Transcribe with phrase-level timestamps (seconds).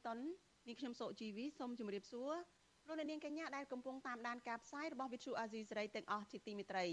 [0.00, 0.20] Washington
[0.66, 2.32] នាងខ្ញុំសុជីវីសូមជម្រាបសួរ
[2.86, 6.86] លោកអ្នកនាងកញ្ញាដែលកំពុងតាមដានការផ្សាយរបស់ Vuthu Azizi Serai ទាំងអស់ជាទីមេត្រី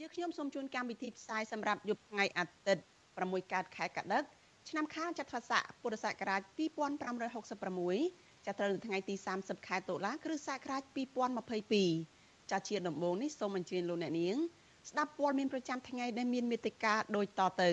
[0.00, 2.84] យើងខ្ញុំសូមជូនកម្មវិធីផ្សាយសម្រាប់យប់ថ្ងៃអាទិត្យ
[3.16, 4.22] 6កើតខែកដិក
[4.68, 6.42] ឆ្នាំខាលចត្វាស័កពុរសករាជ
[7.42, 10.82] 2566ចាប់ត្រូវនៅថ្ងៃទី30ខែតុលាគ្រិស្តសករាជ
[11.66, 14.36] 2022ចាជាដំបូងនេះសូមអញ្ជើញលោកអ្នកនាង
[14.90, 17.70] ស្ដាប់ព័ត៌មានប្រចាំថ្ងៃដែលមានមេត្តាដូចតទៅ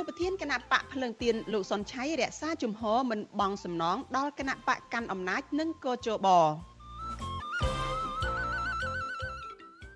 [0.00, 6.28] អនុប្រធានគណៈបកភ្លើងទៀនលោកសុនឆៃរក្សាជំហរមិនបង់សំណងដល់គណៈបកកាន់អំណាចនិងកោជប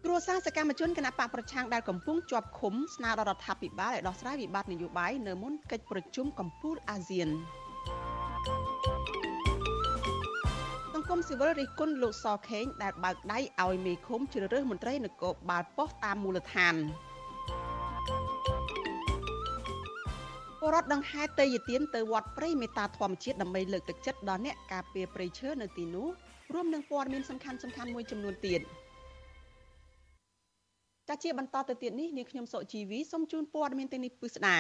[0.05, 7.29] គ្រួសារសកម្មជនគណៈបកប្រឆាំងដែលកំពុងជាប់ឃុំស្នើដល់រដ្ឋាភិបាលឲ្យដោះស្រាយវិបត្តិនយោបាយនៅមុនកិច្ចប្រជុំកំពូលអាស៊ាន
[10.93, 16.77] សង្គមស៊ីវិលរិះគន់លោកសខេងដែលបើកដៃឲ្យមេឃុំជ្រើសរើសមន្ត្រីនគរបាលប៉ុស្តិ៍តាមមូលដ្ឋាន
[20.67, 26.09] ពលរដ្ឋដង្ហែតេយ្យទានទៅវត្តព្រៃមេត្តាធម្មជាតិដើម្បីលើកទឹកចិត្តដល់អ្នកការពារព្រៃឈើនៅទីនោះ
[26.55, 28.61] រួមនឹងព័ត៌មានសំខាន់សំខាន់មួយចំនួនទៀត
[31.09, 34.59] ចាជាបន្តទៅទៀតនេះនាងខ្ញុំសុជីវីសូមជូនព័ត៌មានទាំងនេះពិស្ដា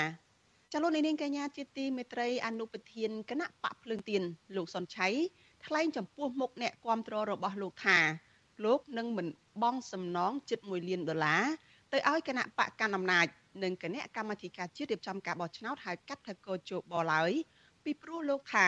[0.73, 4.23] ចលនានាងកញ្ញាជាទីមេត្រីអនុប្រធានគណៈបកភ្លើងទៀន
[4.57, 5.09] លោកសុនឆៃ
[5.67, 7.99] ថ្លែងចំពោះមុខអ្នកគាំទ្ររបស់លោកថា
[8.65, 9.27] លោកនឹងមិន
[9.63, 11.45] បង់សំណងជិត1លានដុល្លារ
[11.93, 13.29] ទៅឲ្យគណៈបកកណ្ដាលអំណាច
[13.63, 17.33] និងគណៈកម្មាធិការជាតិរៀបចំការបោះឆ្នោតហៅកាត់ថាកោជបឡើយ
[17.85, 18.67] ពីព្រោះលោកថា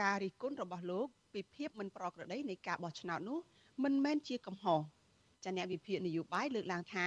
[0.00, 3.38] ការរិះគន់របស់លោកពីភាពមិនប្រក្រតីនៃការបោះឆ្នោតនោះ
[3.84, 4.80] មិនមែនជាកំហុស
[5.44, 7.06] ចាអ្នកវិភាគនយោបាយលើកឡើងថា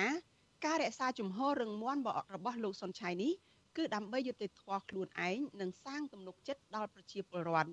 [0.66, 1.98] ការរក្សាជំហររឹងមាំ
[2.36, 3.34] របស់លោកសុនឆៃនេះ
[3.78, 7.72] គឺដើម្បីយុត្តិធម៌ខ្លួនឯងនិងសាងទំនុកចិត្តដល់ប្រជាពលរដ្ឋ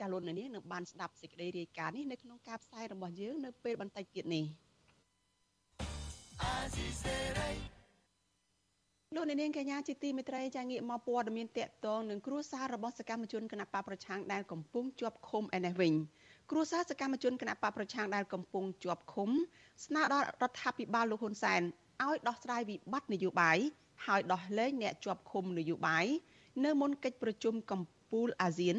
[0.00, 4.44] តែលោកនាងនឹងបានស្ដាប់សេចក្តីរាយការណ៍នេះនៅក្នុងការផ្សាយរបស់យើងនៅពេលបន្តិចទៀតនេះ
[9.16, 15.92] លោកនាងកញ្ញាជាទីមេត្រីចាងាកមកព័ត៌មានតកតងនឹងគ្រួសាររបស់សកម្មជនគណបកប្រឆាំងដែលកំពុងជាប់ឃុំឯនេះវិញ
[16.50, 19.30] គ្រួសារសកម្មជនគណបកប្រឆាំងដែលកំពុងជាប់ឃុំ
[19.84, 21.62] ស្នើដល់រដ្ឋាភិបាលលោកហ៊ុនសែន
[22.04, 23.58] ឲ្យដោះស្រាយវិបត្តិនយោបាយ
[24.06, 26.06] ហើយដោះលែងអ្នកជាប់ឃុំនយោបាយ
[26.64, 28.76] នៅមុនកិច្ចប្រជុំកំពូលអាស៊ាន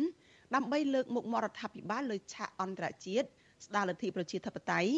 [0.55, 3.27] ដើម្បីលើកមុខមាត់រដ្ឋាភិបាលលើឆាកអន្តរជាតិ
[3.65, 4.91] ស្ដារលទ្ធិប្រជាធិបតេយ្យ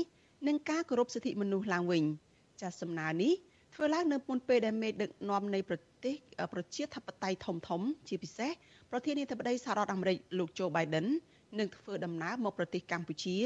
[0.47, 2.03] និងការគោរពសិទ្ធិមនុស្សឡើងវិញ
[2.61, 3.33] ចាសសំណើនេះ
[3.79, 6.15] ធ្វើឡើងនៅមុនពេលដែលមេដឹកនាំនៃប្រទេស
[6.53, 8.51] ប្រជាធិបតេយ្យធំធំ ជាពិសេស
[8.91, 11.07] ប្រធានាធិបតីសហរដ្ឋអាមេរិកលោកโจ Biden
[11.59, 13.37] នឹងធ្វើដំណើរមកប្រទេសកម្ពុជា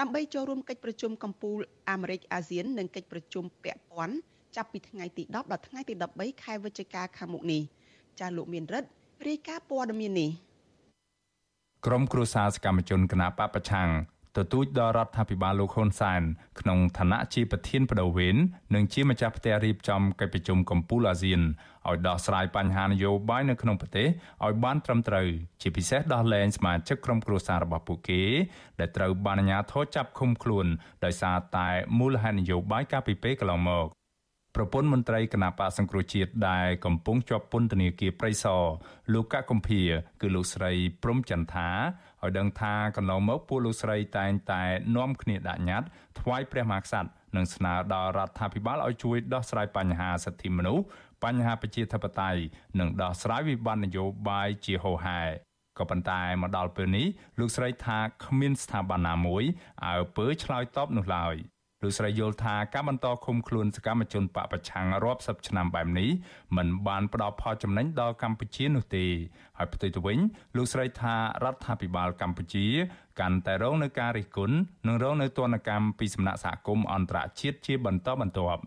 [0.00, 1.58] ដើម្បីចូលរួមកិច្ចប្រជុំកំពូល
[1.90, 4.16] អាមេរិកអាស៊ាននិងកិច្ចប្រជុំពាក់ព័ន្ធ
[4.56, 7.62] ចាប់ពីថ្ងៃទី10ដល់ថ្ងៃទី13ខែវិច្ឆិកាខាងមុខនេះ
[8.20, 8.88] ចាលោកមានរិទ្ធ
[9.28, 10.30] រាយការណ៍ព័ត៌មាននេះ
[11.86, 13.88] ក្រុមគ្រួសារសកម្មជនគណបកប្រឆាំង
[14.36, 16.22] ទទូចដល់រដ្ឋាភិបាលលោកហ៊ុនសែន
[16.60, 18.36] ក្នុងឋានៈជាប្រធានបដូវវេន
[18.74, 21.40] និងជាម្ចាស់ផ្ទះរៀបចំកិច្ចប្រជុំកំពូលអាស៊ាន
[21.88, 24.08] ឲ្យដោះស្រាយបញ្ហានយោបាយនៅក្នុងប្រទេស
[24.44, 25.26] ឲ្យបានត្រឹមត្រូវ
[25.62, 28.22] ជាពិសេសដោះលែងសមាជិកក្រុមគ្រួសាររបស់ពួកគេ
[28.80, 30.66] ដែលត្រូវបានអាជ្ញាធរចាប់ឃុំខ្លួន
[31.04, 33.86] ដោយសារតែមូលហេតុនយោបាយកាលពីពេលកន្លងមក
[34.56, 38.62] ប្រពន្ធមន្ត្រីគណៈបកសង្គ្រោះជាតិដែលកំពុងជាប់ពន្ធនាគារព្រៃសរ
[39.12, 39.80] លោកកកុម្ភា
[40.20, 41.68] គឺលោកស្រីព្រំចន្ទថា
[42.24, 44.62] ឲ្យដឹងថាកន្លងមកពួកលោកស្រីតែងតែ
[44.96, 45.88] នាំគ្នាដាក់ញត្តិ
[46.20, 50.84] ថ្វាយព្រះមហាក្សត្រនិងស្នើដល់រដ្ឋាភិបាលឲ្យជួយដោះស្រាយបញ្ហាសិទ្ធិមនុស្ស
[51.24, 52.40] បញ្ហាប្រជាធិបតេយ្យ
[52.80, 55.20] និងដោះស្រាយវិបត្តិនយោបាយជាហូរហែ
[55.78, 57.06] ក៏ប៉ុន្តែមកដល់ពេលនេះ
[57.38, 59.44] លោកស្រីថាគ្មានស្ថាប័នណាមួយ
[59.84, 61.34] អើពើឆ្លើយតបនោះឡើយ។
[61.84, 66.10] លោកស្រីយល់ថាការបន្តឃុំខ្លួនសកម្មជនបពប្រឆាំងរាប់សិបឆ្នាំបែបនេះ
[66.56, 69.06] มันបានផ្ដល់ផលចំណេញដល់កម្ពុជានោះទេ
[69.58, 70.18] ហើយផ្ទុយទៅវិញ
[70.56, 72.66] លោកស្រីថារដ្ឋាភិបាលកម្ពុជា
[73.20, 74.56] កាន់តែរងនឹងការរិះគន់
[74.86, 78.62] និងរងនៅទណ្ឌកម្មពីសំណាក់សហគមន៍អន្តរជាតិជាបន្តបន្ទាប់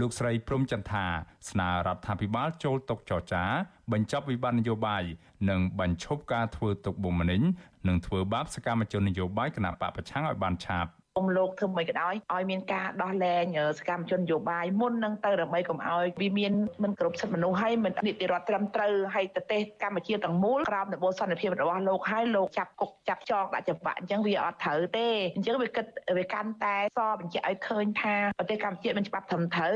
[0.00, 1.04] លោកស្រីព្រំចន្ទថា
[1.50, 3.44] ស្នើរដ្ឋាភិបាលចូលតុចរចា
[3.92, 5.02] បញ្ចប់វិបត្តិនយោបាយ
[5.50, 7.42] និងបញ្ឈប់ការធ្វើទុកបុកម្នេញ
[7.88, 13.44] និងធ្វើបាបសកម្មជននយោបាយគណៈបកប្រឆាំងឲ្យបានឆាប់ គុំលោកធ្វើមិនក៏ដោយឲ្យមានការដោះលែង
[13.78, 25.86] សកម្មជននយោបាយមុននឹងទៅដើម្បីកុំឲ្យវាមានមិនគ្រប់សិទ្ធិមនុស្សហើយមិននីតិរដ្ឋត្រឹមត្រូវហើយប្រទេសកម្ពុជាទាំងមូលក្រោមដំបូលសន្តិភាពរបស់លោកហើយលោកចាប់គុកចាប់ចងដាក់ច្បាប់អញ្ចឹងវាអត់ត្រូវទេអញ្ចឹងវាគិត
[26.18, 29.74] វាកាន់តែសបញ្ជាក់ឲ្យឃើញថាប្រទេសកម្ពុជាមានច្បាប់ត្រឹមត្រូវ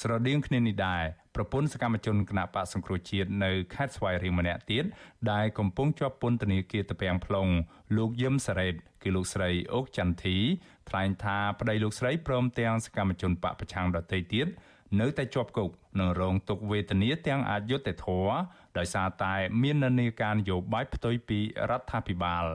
[0.00, 1.02] ស្រដៀងគ្នានេះដែរ
[1.34, 4.84] ប្រពន្ធសកម្មជនគណៈបកសង្គ្រោះជាតិនៅខេត្តស្វាយរៀងម្នាក់ទៀត
[5.32, 7.50] ដែលកំពុងជាប់ពន្ធនាគារតាពាំង plong
[7.96, 10.36] លោកយឹមសារ៉េត គឺលោកស្រីអូកចន្ទធី
[10.88, 14.46] ថ្លែងថាប្តីលោកស្រីព្រមទាំងសកម្មជនបកប្រឆាំងដទៃទៀត
[15.00, 18.34] នៅតែជាប់គុកនិងរងទុក្ខវេទនាទាំងអយុត្តិធម៌
[18.78, 21.38] ដោយសារតែមាននានាការនយោបាយផ្ទុយពី
[21.70, 22.46] រដ្ឋាភិបាល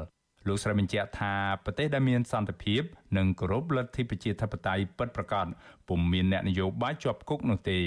[0.47, 1.33] លោកស្រីបញ្ជាក់ថា
[1.65, 2.81] ប្រទេសដែលមានសន្តិភាព
[3.17, 5.47] និងគោរពលទ្ធិប្រជាធិបតេយ្យពិតប្រាកដ
[5.89, 7.79] ពុំមានអ្នកនយោបាយជាប់គុកនោះទេ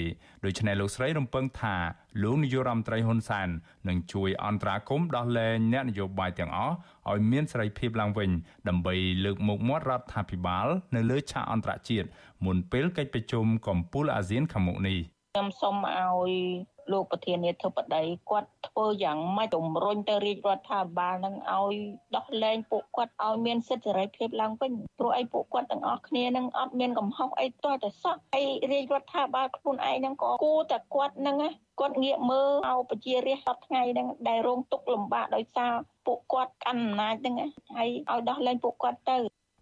[0.45, 1.75] ដូច្នេះលោកស្រីរំពឹងថា
[2.23, 3.49] លោកនាយករដ្ឋមន្ត្រីហ៊ុនសែន
[3.87, 6.75] នឹងជួយអន្តរាគមន៍ដោះលែងអ្នកនយោបាយទាំងអស់
[7.09, 8.29] ឲ្យមានសេរីភាពឡើងវិញ
[8.67, 8.95] ដើម្បី
[9.25, 12.07] លើកមុខមាត់រដ្ឋាភិបាលនៅលើឆាកអន្តរជាតិ
[12.45, 14.99] មុនពេលកិច្ចប្រជុំកំពូលអាស៊ានខាងមុខនេះ
[15.33, 21.75] ខ្ញុំសូមឲ្យ លោកប្រធានាធិបតីគាត់ធ្វើយ៉ាងម៉េចជំរុញទៅរាជរដ្ឋាភិបាលនឹងឲ្យ
[22.15, 31.35] ដោះលែងពួកគាត់ឲ្យមានសិទ្ធិសេរីភាពឡើងវិញព្រោះអីពួកគាត់ទាំងអស់គ្នានឹងអត់មានកំហុសអីទាល់តែសោះហើយរាជរដ្ឋាភិបាលខ្លួនឯងនឹងក៏គួរតែគាត់នឹង
[31.79, 35.71] គាត់ងាកមើលឲ្យប្រជារាស្ត្រសពថ្ងៃហ្នឹងដែលរងទុក្ខលំបាកដោយសារ
[36.05, 37.35] ពួកគាត់កាន់អំណាចហ្នឹង
[37.75, 39.17] ហើយឲ្យដោះលែងពួកគាត់ទៅ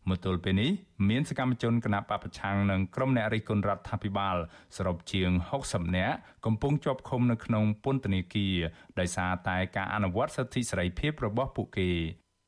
[0.09, 0.71] មកទល់ពេលនេះ
[1.09, 4.37] មានសកម្មជនគណបកប្រឆាំងនិងក្រុមអ្នករិះគន់រដ្ឋាភិបាល
[4.75, 5.29] សរុបជាង
[5.63, 6.15] 60នាក់
[6.45, 8.55] កំពុងជាប់ឃុំនៅក្នុងពន្ធនាគារ
[8.99, 11.89] ដោយសារតែការអនុវត្តសិទ្ធិសេរីភាពរបស់ពួកគេ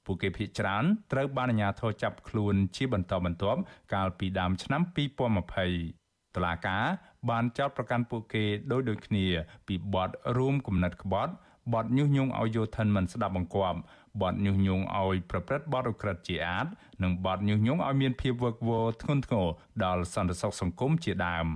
[0.05, 3.59] ពួកគេភ័យច្រើនត្រូវបានអាជ្ញាធរចាប់ខ្លួនជាបន្តបន្ទាប់
[3.93, 6.85] កាលពីដើមឆ្នាំ2020តុលាការ
[7.29, 9.25] បានចោទប្រកាន់ពួកគេដោយដូចគ្នា
[9.67, 11.33] ពីបទរួមគំនិតក្បត់
[11.73, 13.79] បទញុះញង់ឲ្យយោធិនមិនស្ដាប់បង្គាប់
[14.21, 16.67] បទញុះញង់ឲ្យប្រព្រឹត្តបទឧក្រិដ្ឋជាអាត
[17.03, 19.47] និងបទញុះញង់ឲ្យមានភាពវឹកវរធ្ងន់ធ្ងរ
[19.83, 21.47] ដល់សន្តិសុខសង្គមជាដើម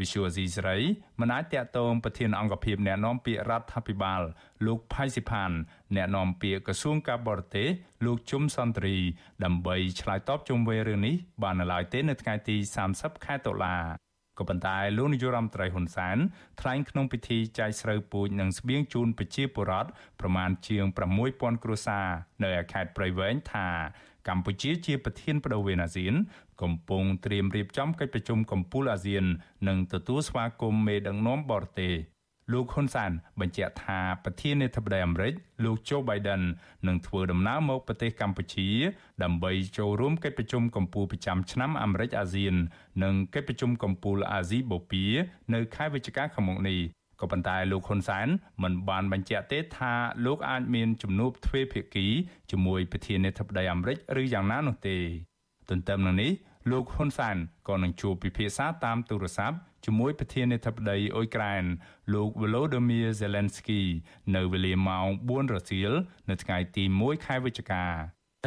[0.00, 0.76] Visual C ស្រី
[1.20, 4.22] មិនអាចតាក់ទងប្រធានអង្គភិបអ្នកណែនាំពាក្យរដ្ឋាភិបាល
[4.66, 5.50] លោកផៃស៊ីផាន
[5.96, 7.68] អ្នកណែនាំពាក្យក្រសួងការបរទេស
[8.04, 8.96] លោកជុំសន្ទ្រី
[9.44, 12.56] ដើម្បីឆ្លើយតបជុំវិញរឿងនេះបាននៅឡើយទេនៅថ្ងៃទី
[12.90, 14.03] 30ខែតុលា
[14.38, 16.16] ក៏ប៉ុន្តែលោកនាយរដ្ឋមន្ត្រីហ៊ុនសែន
[16.60, 19.90] ថ្លែងក្នុងពិធីចែកស្រូវពូជនិងស្បៀងជូនប្រជាពលរដ្ឋ
[20.20, 20.84] ប្រមាណជាង
[21.24, 22.06] 6000គ្រួសារ
[22.44, 23.68] នៅខេត្តព្រៃវែងថា
[24.28, 26.14] កម្ពុជាជាប្រធានបដូវវេនអាស៊ាន
[26.62, 29.24] កំពុងត្រៀមរៀបចំកិច្ចប្រជុំកំពូលអាស៊ាន
[29.68, 31.94] និងទទួលស្វាគមន៍មេដឹកនាំបរទេស
[32.52, 36.42] លោកហ៊ុនសានបញ្ជាក់ថាប្រធានាធិបតីអាមេរិកលោកโจ Biden
[36.86, 38.68] នឹងធ្វើដំណើរមកប្រទេសកម្ពុជា
[39.22, 42.54] ដើម្បីចូលរួមកិច្ចប្រជុំកំពូលប្រចាំឆ្នាំអាមេរិកអាស៊ាន
[43.02, 45.10] និងកិច្ចប្រជុំកំពូលអាស៊ីបូព៌ា
[45.54, 46.80] នៅខែវិច្ឆិកាខាងមុខនេះ
[47.20, 48.28] ក៏ប៉ុន្តែលោកហ៊ុនសែន
[48.62, 49.92] មិនបានបញ្ជាក់ទេថា
[50.26, 52.06] លោកអាចមានជំនួបទ្វេភាគី
[52.50, 54.96] ជាមួយប្រធានាធិបតីអាមេរិកឬយ៉ាងណានោះទេ
[55.70, 56.32] ទន្ទឹមនឹងនេះ
[56.70, 57.36] លោកហ៊ុនសែន
[57.68, 61.64] ក៏នឹងជួបពិភាក្សាតាមទូរស័ព្ទជាមួយប្រធានាធិបតីអ៊ុយក្រែន
[62.14, 63.82] លោក Volodymyr Zelensky
[64.34, 65.92] នៅវេលាម៉ោង4រសៀល
[66.30, 67.84] នៅថ្ងៃទី1ខែវិច្ឆិកា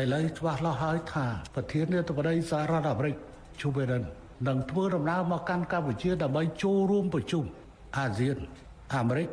[0.02, 1.26] ឥឡូវច្បាស់លាស់ហើយថា
[1.56, 3.16] ប្រធានាធិបតីសហរដ្ឋអាមេរិក
[3.60, 4.04] Joe Biden
[4.48, 7.44] នឹងធ្វើដំណើរមកកាន់កម្ពុជាដើម្បីចូលរួមប្រជុំ
[7.98, 8.38] អាស៊ាន
[8.96, 9.30] អាមេរិក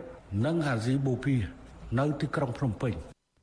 [0.46, 1.38] និងអាស៊ីបូព៌ា
[1.98, 2.94] នៅទីក្រុងភ្នំពេញ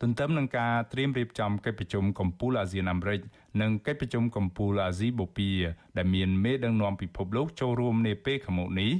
[0.04, 3.22] ទន្ទឹមនឹងការត្រៀមរៀបចំកិច្ចប្រជុំកំពូលអាស៊ានអាមេរិក
[3.62, 5.58] និងកិច្ចប្រជុំកំពូលអាស៊ីបូព៌ា
[5.98, 8.92] ដែលមានមេដឹកនាំពិភពលោកចូលរួមនាពេលខាងមុខនេះ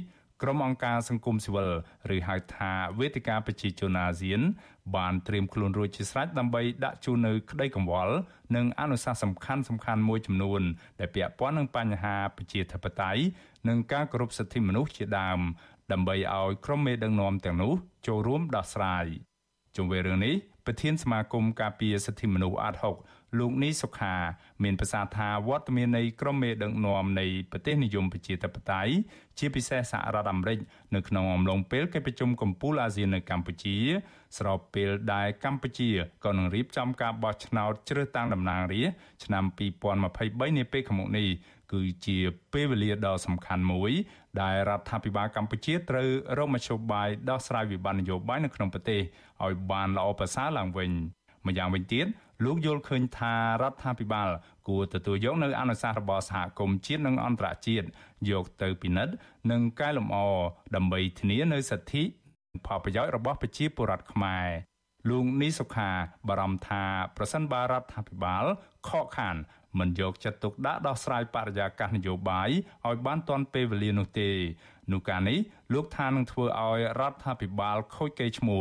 [0.42, 1.70] ក្រុមអង្គការសង្គមស៊ីវិល
[2.16, 4.40] ឬហៅថាវេទិកាប្រជាជនអាស៊ាន
[4.96, 8.14] បានត្រៀមខ្លួនរួចជាស្រេចដើម្បីដាក់ជូននៅក្តីកង្វល់
[8.56, 10.62] និងអនុសាសន៍សំខាន់សំខាន់មួយចំនួន
[11.00, 13.22] ដែលពាក់ព័ន្ធនឹងបញ្ហាប្រជាធិបតេយ្យ
[13.68, 15.40] និងការគោរពសិទ្ធិមនុស្សជាដើម
[15.92, 17.72] ដើម្បីឲ្យក្រុមមេដឹកនាំទាំងនោះ
[18.06, 19.06] ចូលរួមដោះស្រាយ
[19.76, 20.34] ជុំវិញរឿងនេះ
[20.66, 22.74] ប្រធានសមាគមការពារសិទ្ធិមនុស្សអាត
[23.06, 24.14] 6លោកនីសុខា
[24.62, 28.92] មានប្រសាសន៍ថាវត្តមាននៃក្រុមមេដឹកនាំនៃប្រទេសនិយមប្រជាធិបតេយ្យ
[29.38, 30.58] ជាពិសេសសហរដ្ឋអាមេរិក
[30.94, 33.76] នៅក្នុងអំឡុងពេលកិច្ចប្រជុំកំពូលអាស៊ាននៅកម្ពុជា
[34.38, 35.90] ស្របពេលដែលកម្ពុជា
[36.24, 39.44] ក៏នឹងរៀបចំការបោះឆ្នោតជ្រើសតាំងតំណាងរាស្ត្រឆ្នាំ
[40.00, 41.28] 2023នាពេលខាងមុខនេះ
[41.72, 42.18] គឺជា
[42.52, 43.92] ពេលវេលាដ៏សំខាន់មួយ
[44.40, 46.08] ដែលរដ្ឋាភិបាលកម្ពុជាត្រូវ
[46.38, 49.00] រកមធ្យោបាយដោះស្រាយវិបត្តិនយោបាយនៅក្នុងប្រទេស
[49.44, 50.90] ឲ្យបានល្អប្រសើរឡើងវិញ
[51.46, 52.06] ម្យ៉ាងវិញទៀត
[52.44, 54.28] លោកយល់ឃើញថារដ្ឋាភិបាល
[54.68, 57.86] គួរទទួលយកនៅអនុសាសន៍របស់សហគមន៍ជាតិនិងអន្តរជាតិ
[58.30, 59.14] យកទៅពិនិត្យ
[59.50, 60.16] និងកែលម្អ
[60.76, 62.02] ដើម្បីធានានៅសិទ្ធិ
[62.66, 64.48] ផលប្រយោជន៍របស់ប្រជាពលរដ្ឋខ្មែរ
[65.08, 65.90] លោកនីសុខា
[66.28, 66.82] បារម្ភថា
[67.16, 68.44] ប្រសិនបើរដ្ឋាភិបាល
[68.88, 69.36] ខកខាន
[69.78, 72.50] មិនយកចិត្តទុកដាក់ដោះស្រាយបរិយាកាសនយោបាយ
[72.86, 74.30] ឲ្យបានទាន់ពេលវេលានោះទេ
[74.92, 75.38] នោះការនេះ
[75.72, 78.60] លោកថានឹងធ្វើឲ្យរដ្ឋាភិបាលខូចកេរ្តិ៍ឈ្មោះ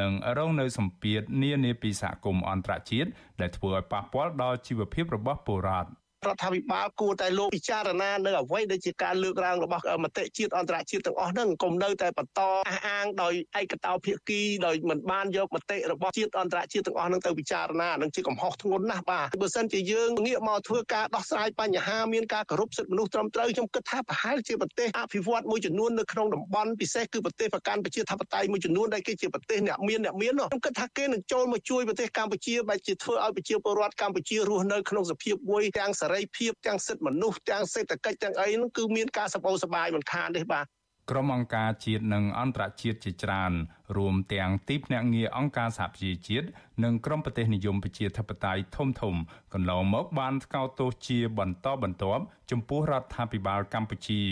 [0.00, 3.08] និងរងនៅសម្ពាធនានាពីសហគមន៍អន្តរជាតិ
[3.40, 5.90] ដែលធ្វើឲ្យប៉ះពាល់ដល់ជីវភាពរបស់ពលរដ្ឋ
[6.26, 40.66] រដ្ឋាភិបាលគួរតែលោកពិចារណានៅអ្វីដែលជាការលើកឡើងរបស់មតិជាតិអន្តរជាតិទាំងអស់ហ្នឹងកុំនៅតែបន្តអះអាងដោយឯកតោភាគីដោយមិនបានយកមតិរបស់ជាតិអន្តរជាតិទាំងអស់ហ្នឹងទៅពិចារណានឹងជាកំហុសធ្ងន់ណាស់បាទបើសិនជាយើងងាកមកធ្វើការដោះស្រាយបញ្ហាមានការគោរពសិទ្ធិមនុស្សត្រឹមត្រូវខ្ញុំគិតថាប្រហែលជាប្រទេសអភិវឌ្ឍមួយចំនួននៅក្នុងតំបន់ពិសេសគឺប្រទេសប្រកាន់ប្រជាធិបតេយ្យមួយចំនួនដែលគេជាប្រទេសអ្នកមានអ្នកមានខ្ញុំគិតថាគេនឹងចូលមកជួយប្រទេសកម្ពុជាបែបជាធ្វើឲ្យប្រជាពលរដ្ឋកម្ពុជារស់នៅក្នុងសភាពមួយទាំងសេរីភាពទាំងសិទ្ធិមនុស្សទាំងសេដ្ឋកិច្ចទាំងអីហ្នឹងគឺមានការសបោសបាយមិនខានទេបាទ
[41.10, 43.52] ក្រុមអង្គការជាតិនិងអន្តរជាតិជាច្រើន
[43.96, 46.46] រួមទាំងទីភ្នាក់ងារអង្គការសហប្រជាជាតិ
[46.84, 49.14] និងក្រុមប្រទេសនិយមប្រជាធិបតេយ្យធំធំ
[49.54, 54.22] កន្លងមកបានថ្កោលទោសជាបន្តបន្ទាប់ចំពោះរដ្ឋាភិបាលកម្ពុជា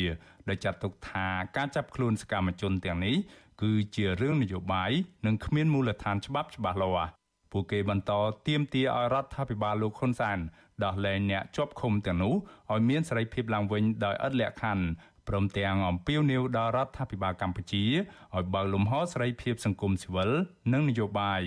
[0.48, 3.16] ដែលចាត់ទុកថាការចាប់ខ្លួនសកម្មជនទាំងនេះ
[3.62, 4.92] គឺជារឿងនយោបាយ
[5.26, 7.10] និងគ្មានមូលដ្ឋានច្បាប់ច្បាស់លាស់
[7.56, 8.12] ពួកគេបន្ត
[8.48, 10.38] ទាមទារឲ្យរដ្ឋាភិបាលលោកហ៊ុនសែន
[10.84, 12.34] ដោះលែងអ្នកជាប់ឃុំទាំងនោះ
[12.72, 14.84] ឲ្យមានសេរីភាពឡើងវិញដោយឥតលក្ខខណ្ឌ
[15.28, 20.30] ព្រមទាំងអំពាវនាវដល់រដ្ឋាភិបាលកម្ពុជាឲ្យបើកលំហសេរីភាពសង្គមស៊ីវិល
[20.72, 21.42] និងនយោបាយ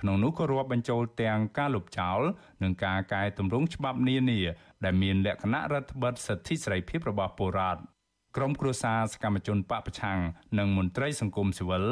[0.00, 2.20] ក្នុងនោះក៏រាប់បញ្ចូលទាំងការលុបចោល
[2.62, 4.40] និងការកែតម្រង់ច្បាប់នានា
[4.84, 7.93] ដែលមានលក្ខណៈរដ្ឋបិទសិទ្ធិសេរីភាពរបស់ពលរដ្ឋ
[8.36, 10.18] ក្រុមគ្រួសារសកម្មជនបពប្រឆាំង
[10.58, 11.84] និងមន្ត្រីសង្គមស៊ីវិល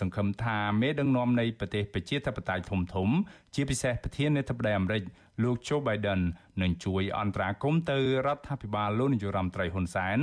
[0.00, 3.08] សង្ឃឹមថាមេដឹកនាំនៃប្រទេសប្រជាធិបតេយ្យធំធំ
[3.54, 5.02] ជាពិសេសប្រធានាធិបតីអាមេរិក
[5.42, 6.20] លោក Joe Biden
[6.62, 10.18] នឹងជួយអន្តរាគមន៍ទៅរដ្ឋាភិបាលលោកនាយរដ្ឋមន្ត្រីហ៊ុនសែន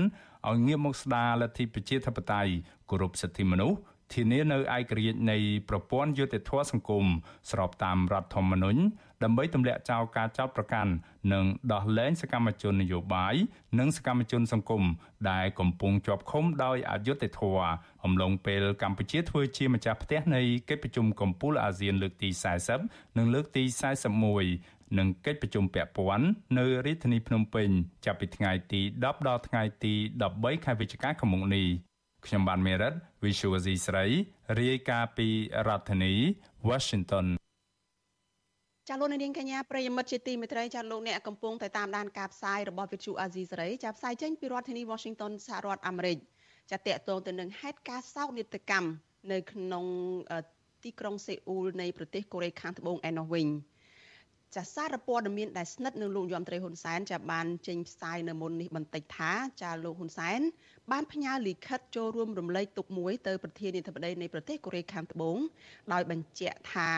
[0.50, 2.51] ឲ្យងាកមកស្ដារលទ្ធិប្រជាធិបតេយ្យ
[2.89, 3.77] គោរពសិទ្ធិមនុស្ស
[4.13, 5.38] ធានានៅឯករាជ្យនៃ
[5.70, 7.05] ប្រព័ន្ធយុត្តិធម៌សង្គម
[7.51, 8.82] ស្របតាមរដ្ឋធម្មនុញ្ញ
[9.24, 10.91] ដើម្បីទម្លាក់ចោលការចោទប្រកាន់
[11.34, 11.43] និង
[11.74, 13.36] ដោះលែងសកម្មជននយោបាយ
[13.79, 14.84] និងសកម្មជនសង្គម
[15.31, 17.67] ដែលកំពុងជាប់ឃុំដោយអយុត្តិធម៌
[18.03, 22.29] អំឡុងពេលកម្ពុជាធ្វើជាម្ចាស់ផ្ទះនៃកិច្ចប្រជុំកំពូលអាស៊ានលើកទី
[22.74, 23.63] 40និងលើកទី
[24.29, 27.69] 41និងកិច្ចប្រជុំពាក់ព័ន្ធនៅរាជធានីភ្នំពេញ
[28.05, 29.93] ចាប់ពីថ្ងៃទី10ដល់ថ្ងៃទី
[30.29, 31.67] 13ខែវិច្ឆិកាឆ្នាំនេះ
[32.25, 32.93] ខ្ញុំបានមេរិត
[33.24, 34.05] Visual C ស្រី
[34.60, 35.27] រាយការណ៍ពី
[35.67, 36.13] រដ្ឋធានី
[36.69, 37.27] Washington
[38.89, 46.17] ចាលោកនាងកញ្ញាប្រិយមិត្តជាទីមេត្រីចាលោកអ្នកកំពុងតែតាមដានការផ្សាយរបស់វិទ្យុអាស៊ីសេរីចាផ្សាយចេញពីរដ្ឋធានី Washington សហរដ្ឋអាមេរិក
[46.71, 48.89] ចាតកតងទៅនឹងហេតុការណ៍សោកនាដកម្ម
[49.31, 49.85] នៅក្នុង
[50.83, 53.47] ទីក្រុងសេអ៊ូលនៃប្រទេសកូរ៉េខាងត្បូងឯណោះវិញ
[54.55, 59.31] ចាសារព័ត៌មានដែលស្និទ្ធនឹងលោកយមត្រីហ៊ុនសែនចាបានចេញផ្សាយនៅមុននេះបន្តិចថា
[59.62, 60.39] ចាលោកហ៊ុនសែន
[60.91, 65.38] បានផ្ញើលិខិតចូលរួមរំលែកទុកមួយទៅប្រធានាធិបតីនៃប្រទេសកូរ៉េខាងត្បូង
[65.93, 66.89] ដោយបញ្ជាក់ថា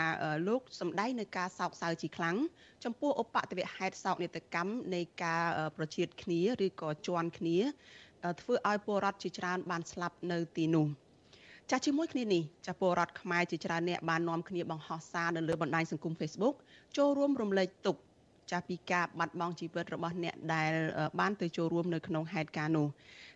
[0.48, 2.38] លោកសម្ដែងនៅការសោកសៅជាខ្លាំង
[2.84, 5.44] ចំពោះឧបទ្ទវហេតុសោកនាដកម្មនៃការ
[5.78, 7.58] ប្រជៀតគ្នាឬក៏ជន់គ្នា
[8.42, 10.88] ធ្វើឲ្យពលរដ្ឋជាច្រើនបានស្លាប់នៅទីនោះ
[11.72, 16.56] ចាស់ជាមួយគ្នានេះចាស់ពលរដ្ឋខ្មែរជាច្រើនអ្នកបាននាំគ្នាបង្ហោះសារនៅលើបណ្ដាញសង្គម Facebook
[16.98, 18.02] ចូលរួមរំលែកទុក្ខ
[18.52, 20.72] ចាស់ពីការបាត់បង់ជីវិតរបស់អ្នកដែល
[21.20, 22.88] បានទៅចូលរួមនៅក្នុងហេតុការណ៍នោះ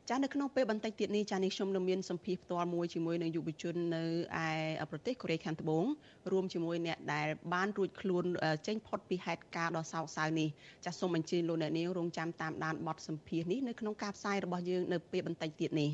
[0.09, 4.03] ចានៅក្នុងពេលបន្តិចទៀតនេះចានេះខ្ញុំនឹងមានសម្ភារផ្ទាល់មួយជាមួយនឹងយុវជននៅ
[4.83, 5.85] ឯប្រទេសកូរ៉េខាងត្បូង
[6.31, 8.25] រួមជាមួយអ្នកដែលបានរួចខ្លួន
[8.67, 10.49] ចេញផុតពីហេតុការណ៍ដ៏សោកសៅនេះ
[10.85, 15.91] ចាសូមអញ្ជើញលោកអ្នកនាងរងចាំតាមដានបទសម្ភារនេះនៅក្នុងការផ្សាយរបស់យើងនៅពេលបន្តិចទៀតនេះ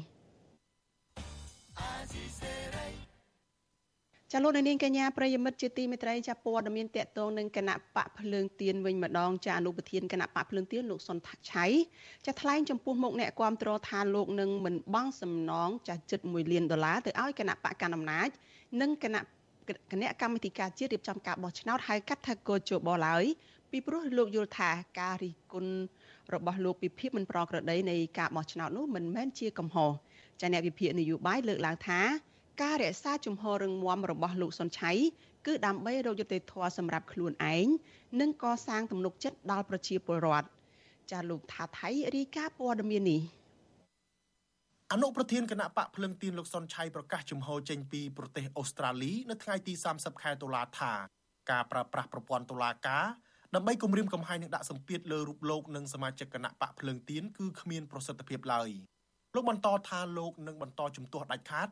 [4.32, 11.18] ចាលោកនាងកញ្ញាប្រិយមិត្តជាទីមេត្រីចាព័ត៌មានតកតងនឹងគណៈបកភ្លើងទៀនវិញម្ដងចាអនុប្រធានគណៈបកភ្លើងទៀនលោកសុន
[11.52, 11.66] ឆៃ
[12.26, 18.30] ចាថ្លែងចំពោះមុខអ្នកគាំទ្រថាលោកនឹងមិនបង់សំណងចាជិត1លានដុល្លារទៅឲ្យគណៈបកកណ្ដាលអំណាច
[18.82, 19.22] និងគណៈ
[19.92, 23.24] គណៈកម្មាធិការជាតិរៀបចំការបោះឆ្នោតហៅកាត់ថាកោជបឡើយ
[23.72, 24.70] ពីព្រោះលោកយល់ថា
[25.00, 25.74] ការរិះគន់
[26.34, 29.92] របស់លោកពីភាពមិនប្រក្រតីនៃការបោះឆ្នោតនោះមិនមែនជាកំហុស
[30.42, 32.00] ចាអ្នកវិភាគនយោបាយលើកឡើងថា
[32.62, 34.92] ការរក្សាជំហររឹងមាំរបស់លោកសុនឆៃ
[35.46, 37.68] គឺដើម្បីរកយុត្តិធម៌សម្រាប់ខ្លួនឯង
[38.22, 40.48] និងកសាងទំនុកចិត្តដល់ប្រជាពលរដ្ឋ
[41.12, 43.22] ចាលោកថាថៃរីកាព័ត៌មាននេះ
[44.92, 50.94] អនុប្រធានគណៈបកភ្លឹងទៀនលោកសុនឆៃប្រកាសជំហរចេញពីប្រទេសអូស្ត្រាលីនៅថ្ងៃទី30ខែតុលាថា
[51.52, 53.06] ការប្រើប្រាស់ប្រព័ន្ធតុលាការ
[53.56, 58.70] ដើម្បីគម្រាមកំហែងនិងដាក់សម្ពាធលើរូបលោកនិងសមាជិកគណៈបកភ្លើងទៀនគឺគ្មានប្រសិទ្ធភាពឡើយ
[59.38, 61.70] លោកបន្តថាលោកនឹងបន្តជំទាស់ដាច់ខាត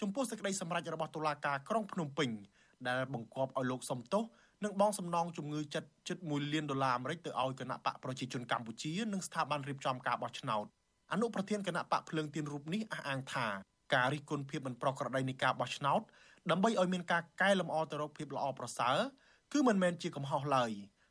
[0.00, 2.30] ចំពោះសេចក្តីសម្រេចរបស់តុលាការក្រុងភ្នំពេញ
[2.88, 4.24] ដែលបង្គាប់ឲ្យលោកសំទោស
[4.64, 10.66] និងបងសំណងជំងឺចិត្តជិត1លានដុល្លារអាមេរិកទៅឲ្យគណៈបកប្រជាជនកម្ពុជានិងស្ថាប័នរៀបចំការបោះឆ្នោត
[11.12, 13.46] អនុប្រធានគណៈបកភ្លើងទៀនរូបនេះអះអាងថា
[13.94, 16.00] ការរិះគន់ភាពមិនប្រក្រតីនៃការបោះឆ្នោត
[16.50, 18.96] ដើម្បីឲ្យមានការកែលម្អទៅរកភាពល្អប្រសើរ
[19.52, 20.70] គឺមិនមែនជាកំហុសឡើយ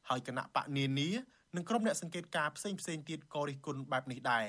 [0.10, 1.10] ហើយគណៈបកនានា
[1.56, 4.48] និងក្រុមអ្នកសង្កេតការផ្សេងផ្សេងទៀតក៏រិះគន់បែបនេះដែរ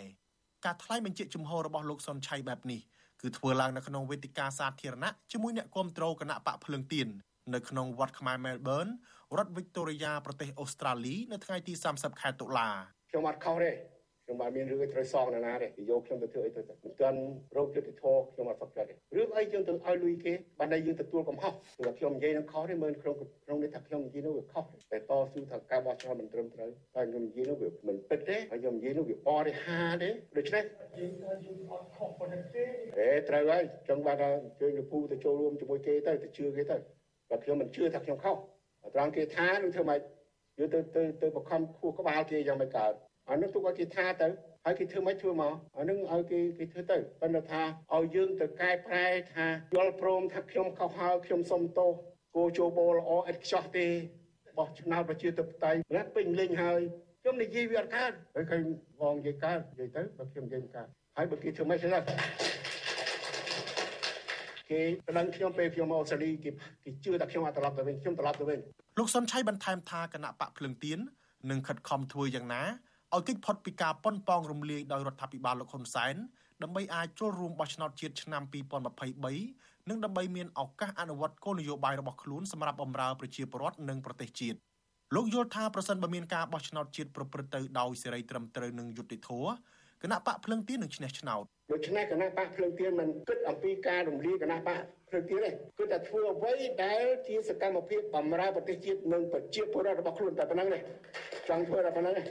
[0.65, 2.81] ការថ្លែងបញ្ជាក់ជំហររបស់លោកសុនឆៃបែបនេះ
[3.23, 7.09] គឺធ្វើឡើងនៅក្នុងវេទិកាសាធារណៈជាមួយអ្នកគាំទ្រគណៈបកភ្លើងទៀន
[7.55, 8.91] នៅក្នុងវត្តខ្មែរ Melbourne
[9.37, 12.69] រដ្ឋ Victoria ប្រទេសអូស្ត្រាលី នៅថ្ងៃទី30ខែតុលា
[13.11, 13.71] ខ្ញុំខ្ញុំអត់ខុសទេ
[14.27, 17.19] ខ្ញុំបានមានរឿងឲ្យត្រូវសងណាទេយកខ្ញុំទៅធ្វើអីទៅមិនទាន់
[17.57, 23.15] រោគយុទ្ធធរខ្ញុំអត់សុខចិត្តទេរឿងអីយើងទៅឲ្យលុយគេបានតែយើងទទួលកំហុសព្រោះខ្ញុំនិយាយនឹងខុសទេមើលក្នុង
[23.45, 25.01] ក្នុងនេះថាខ្ញុំនិយាយនោះវាខុសតែត
[25.33, 30.65] ស៊ូថាការបោះឆ្នោតមិនត្រឹមត្រូវតែខ្ញុំនិយាយនោះវាមិនពិតទេហើយខ្ញុំនិយាយនោះវាបរិហាទេដូច្នេះ
[30.99, 32.65] យើងថាយើងអត់ខុសប៉ុណ្ណឹងទេ
[32.99, 34.31] អេត្រូវហើយចឹងបានថា
[34.61, 36.77] ជើញលពូទៅចូលរួមជាមួយគេទៅទៅជឿគេទៅ
[37.31, 38.37] បើខ្ញុំមិនជឿថាខ្ញុំខុស
[38.95, 40.01] ត្រង់គេថានឹងធ្វើម៉េច
[40.59, 42.93] យើងទៅទៅទៅបង្ខំខួរក្បាលគេយ៉ាងមិនកើត
[43.31, 44.29] អានោះទុកឲ្យគេថាទៅ
[44.65, 47.63] ហើយគេធ្វើមិនធ្វើមកអានឹងឲ្យគេគេធ្វើទៅប៉ុន្តែថា
[47.95, 51.91] ឲ្យយើងទៅកែប្រែថាយល់ព្រមថាខ្ញុំខុសហើយខ្ញុំសុំទោស
[52.37, 53.87] គោជោបល្អឥតខ្ចោះទេ
[54.59, 56.81] បោះឆ្នោតប្រជាធិបតេយ្យណាពេញលេងហើយ
[57.23, 58.63] ខ្ញុំនិយាយវាអត់កើតហើយឃើញ
[59.01, 61.89] បងនិយាយកើតនិយាយទៅបើខ្ញុំនិយាយកើតហើយបើគេធ្វើមិនទៅ
[64.71, 66.51] គេប្តឹងខ្ញុំពេលខ្ញុំមកអូស្ត្រាលីគេ
[66.85, 68.59] គេជឿថាខ្ញុំអត់ត្រឡប់ទៅវិញខ្ញុំត្រឡប់ទៅវិញ
[68.99, 70.99] លោកសុនឆៃបន្ថែមថាគណៈបកភ្លឹងទៀន
[71.51, 72.63] នឹងខិតខំធ្វើយ៉ាងណា
[73.17, 76.15] ឲ្យគេចផុតពីការប៉ុនប៉ងរំលាយដោយរដ្ឋាភិបាលលោកហ៊ុនសែន
[76.63, 84.59] ដើម្បីអាចចូលរួមបោះឆ្នោតជាតិឆ្នាំ2023និងដើម្បីមានឱកាសអនុវត្តគោលនយោបាយរបស់ខ្លួនសម្រាប់បម្រើប្រជាពលរដ្ឋនិងប្រទេសជាតិ
[85.15, 89.51] លោកយល់ថាប្រសិនបើមានការបោះឆ្នោតជាតិប្រព្រឹត្តទៅដោយសេរីត្រឹមត្រូវនិងយុត្តិធម៌
[90.03, 96.55] គណៈបកភ្លឹងទៀននឹងឈ្នះឆ្នោតដូច្នេះគណៈបកភ្លឹងទៀនមិនគិតអំពីការរំលាយគណៈបកភ្លឹងទៀនទេគឺតែធ្វើអ្វី
[96.85, 100.79] ដែលជាសកម្មភាពបម្រើប្រទេសជាតិនិងប្រជាពលរដ្ឋរបស់ខ្លួនតែប៉ុណ្្នឹងទេ
[101.49, 102.23] ចង់ធ្វើតែប៉ុណ្្នឹងទេ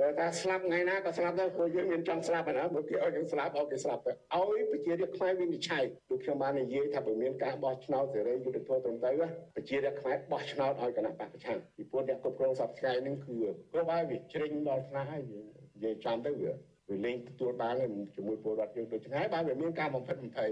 [0.00, 9.14] បើថាស្លាប់ថ្ងៃណាក៏ស្លាប់ដែរព្រោះយើងមានចង់ស្លាប់ណាបើគេឲ្យយើងស្លាប់ឲ្យគេស្លាប់ទៅឲ្យប្រជារាស្ត្រខ្មែរវិនិច្ឆ័យដូចខ្ញុំបាននិយាយថាបើមានការបោះឆ្នោតសេរីយុត្តិធម៌ត្រឹមត្រូវ
[9.54, 13.36] ប្រជារាស្ត្រខ្មែរបោះឆ្នោតឲ្យគណៈបកប្រឆាំងពីព្រោះអ្នកគ្រប់គ្រងសពថ្ងៃហ្នឹងគឺ
[13.72, 16.50] គ្រប់ហើយវាជ្រិញដល់ថ្នាក់ហើយនិយាយចាំទៅវា
[16.88, 17.74] វាលេងទទួលបាន
[18.14, 20.50] ជាមួយពលរដ្ឋយើងដូចថ្ងៃបើវាមានការបំផិតបំភ័យ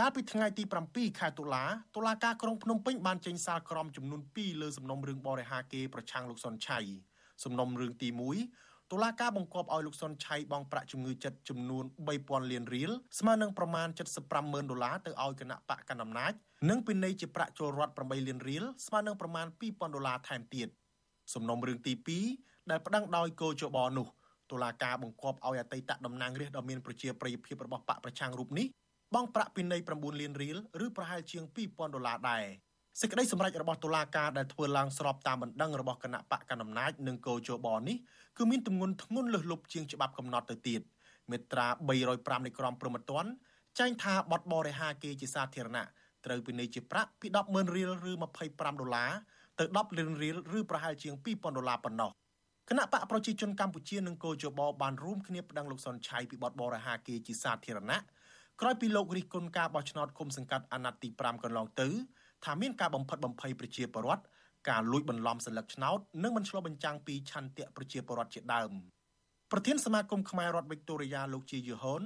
[0.00, 1.64] កាលពីថ្ងៃទី7ខែតុលា
[1.96, 6.78] តុលាការក្រុងភ្នំពេញបានចេញសាលក្រមចំនួន2លើសំណុំរឿងបរិហាគេប្រឆាំងលោកសុនឆៃ
[7.44, 8.08] សំណុំរឿងទី
[8.50, 11.84] 1តុលាការបង្គាប់ឲ្យលោកសុនឆៃបង់ប្រាក់ជំងឺចិត្តចំនួន
[12.18, 13.88] 3000លានរៀលស្មើនឹងប្រមាណ
[14.28, 16.32] 750,000ដុល្លារទៅឲ្យគណៈបកកណ្ដាលអំណាច
[16.70, 20.68] និងពិន័យជាប្រាក់ចូលរដ្ឋ8លានរៀលស្មើនឹងប្រមាណ2000ដុល្លារថែមទៀត
[21.34, 21.92] សំណុំរឿងទី
[22.32, 24.06] 2ដែលប្តឹងដោយកោជបនោះ
[24.50, 28.66] តុលាការបង្គាប់ឲ្យអតីតតំណាងរាស្ត្រដ៏មានប្រជាប្រិយភាពរបស់បកប្រឆាំងរូបនេះ
[29.14, 32.44] បង់ប្រាក់ពិន័យ9លានរៀលឬប្រហែលជាង2000ដុល្លារដែរ
[33.00, 37.96] សេចក្តីសម្រេចរបស់តុលាការដែលធ្វើឡើងស្របតាមបណ្ដឹងរបស់គណៈបកកណ្ដាលអំណាចនិងកោជបនេះ
[38.36, 40.80] គឺមានទម្ងន់ធ្ងន់លើសលប់ជាងច្បាប់កំណត់ទៅទៀត
[41.30, 41.66] មាត្រា
[42.06, 43.30] 305នៃក្រមព្រហ្មទណ្ឌ
[43.78, 45.84] ចែងថាបទបរិហាគេជាសាធារណៈ
[46.24, 48.12] ត្រូវពិន័យជាប្រាក់ពី100000រៀលឬ
[48.44, 49.10] 25ដុល្លារ
[49.58, 52.10] ទៅ10លានរៀលឬប្រហែលជាង2000ដុល្លារប៉ុណ្ណោះ
[52.68, 57.98] គណៈបកប្រជាជនកម្ពុជានិងកោជបបានរួមគ្នាប្តឹងលោកសុនឆៃពីបទបរិហាគេជាសាធារណៈ
[58.60, 61.88] ក្រោយពីលោករិះគន់ការបោះឆ្នោតគុំសង្កាត់អាណត្តិទី5កន្លងទៅ
[62.44, 64.24] ថាមានការបំផិតបំភ័យប្រជាពលរដ្ឋ
[64.70, 68.70] ការលួចបន្លំសិលឹកឆ្នោតនិងមិនឆ្លុះបញ្ចាំងពីឆន្ទៈប្រជាពលរដ្ឋជាដើម
[69.52, 72.02] ប្រធានសមាគមខ្មែររដ្ឋវិកតូរីយ៉ាលោកជាយូហុន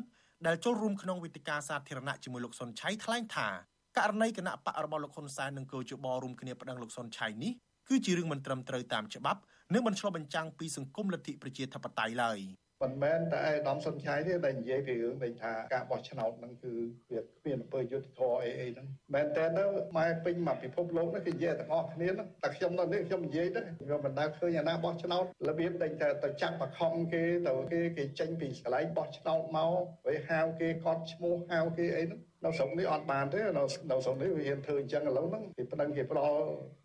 [0.47, 3.49] ដែលចូលរួមក្នុងវេទិកាសាធារណៈជាមួយលោកសុនឆៃថ្លែងថា
[3.97, 7.53] ករណីគណៈបករបស់លោកហ៊ុនសែននិងកោជបរួមគ្នាប្តឹងលោកសុនឆៃនេះ
[7.89, 9.41] គឺជារឿងមិនត្រឹមត្រូវតាមច្បាប់
[9.75, 12.39] និងមិនឆ្លុះបញ្ចាំងពីសង្គមលទ្ធិប្រជាធិបតេយ្យឡើយ។
[12.83, 16.73] មិនមែនតែឯកឧត្តមសុនឆៃទេដែលនិយាយពីរឿងដែលថាការបោះឆ្នោតហ្នឹងគឺ
[17.11, 19.65] វាគ្មានអំពើយុត្តិធម៌អីអីហ្នឹងមែនតើទៅ
[19.97, 29.75] ម៉ែពេញមកពិភពលោកហ្នឹងគឺនិយាយទាំងអស់គ្នាហ្នឹងតែខ្ញុំនៅនេះខ្ញុំនិយាយទៅខ្ញុំមិនដែលឃើញអាណាបោះឆ្នោតរបៀបដែលថាទៅចាប់បខំគេទៅគេគេចេញពីកន្លែងបោះឆ្នោតមក
[30.07, 36.27] ហើយហៅគេកត់ឈ្មោះហៅគេអីហ្នឹង នៅស្រុកនេះអត់បានទេនៅនៅស្រុកនេះវាហ៊ានធ្វើអញ្ចឹងឥឡូវហ្នឹងគេប្តឹងគេផ្ដោ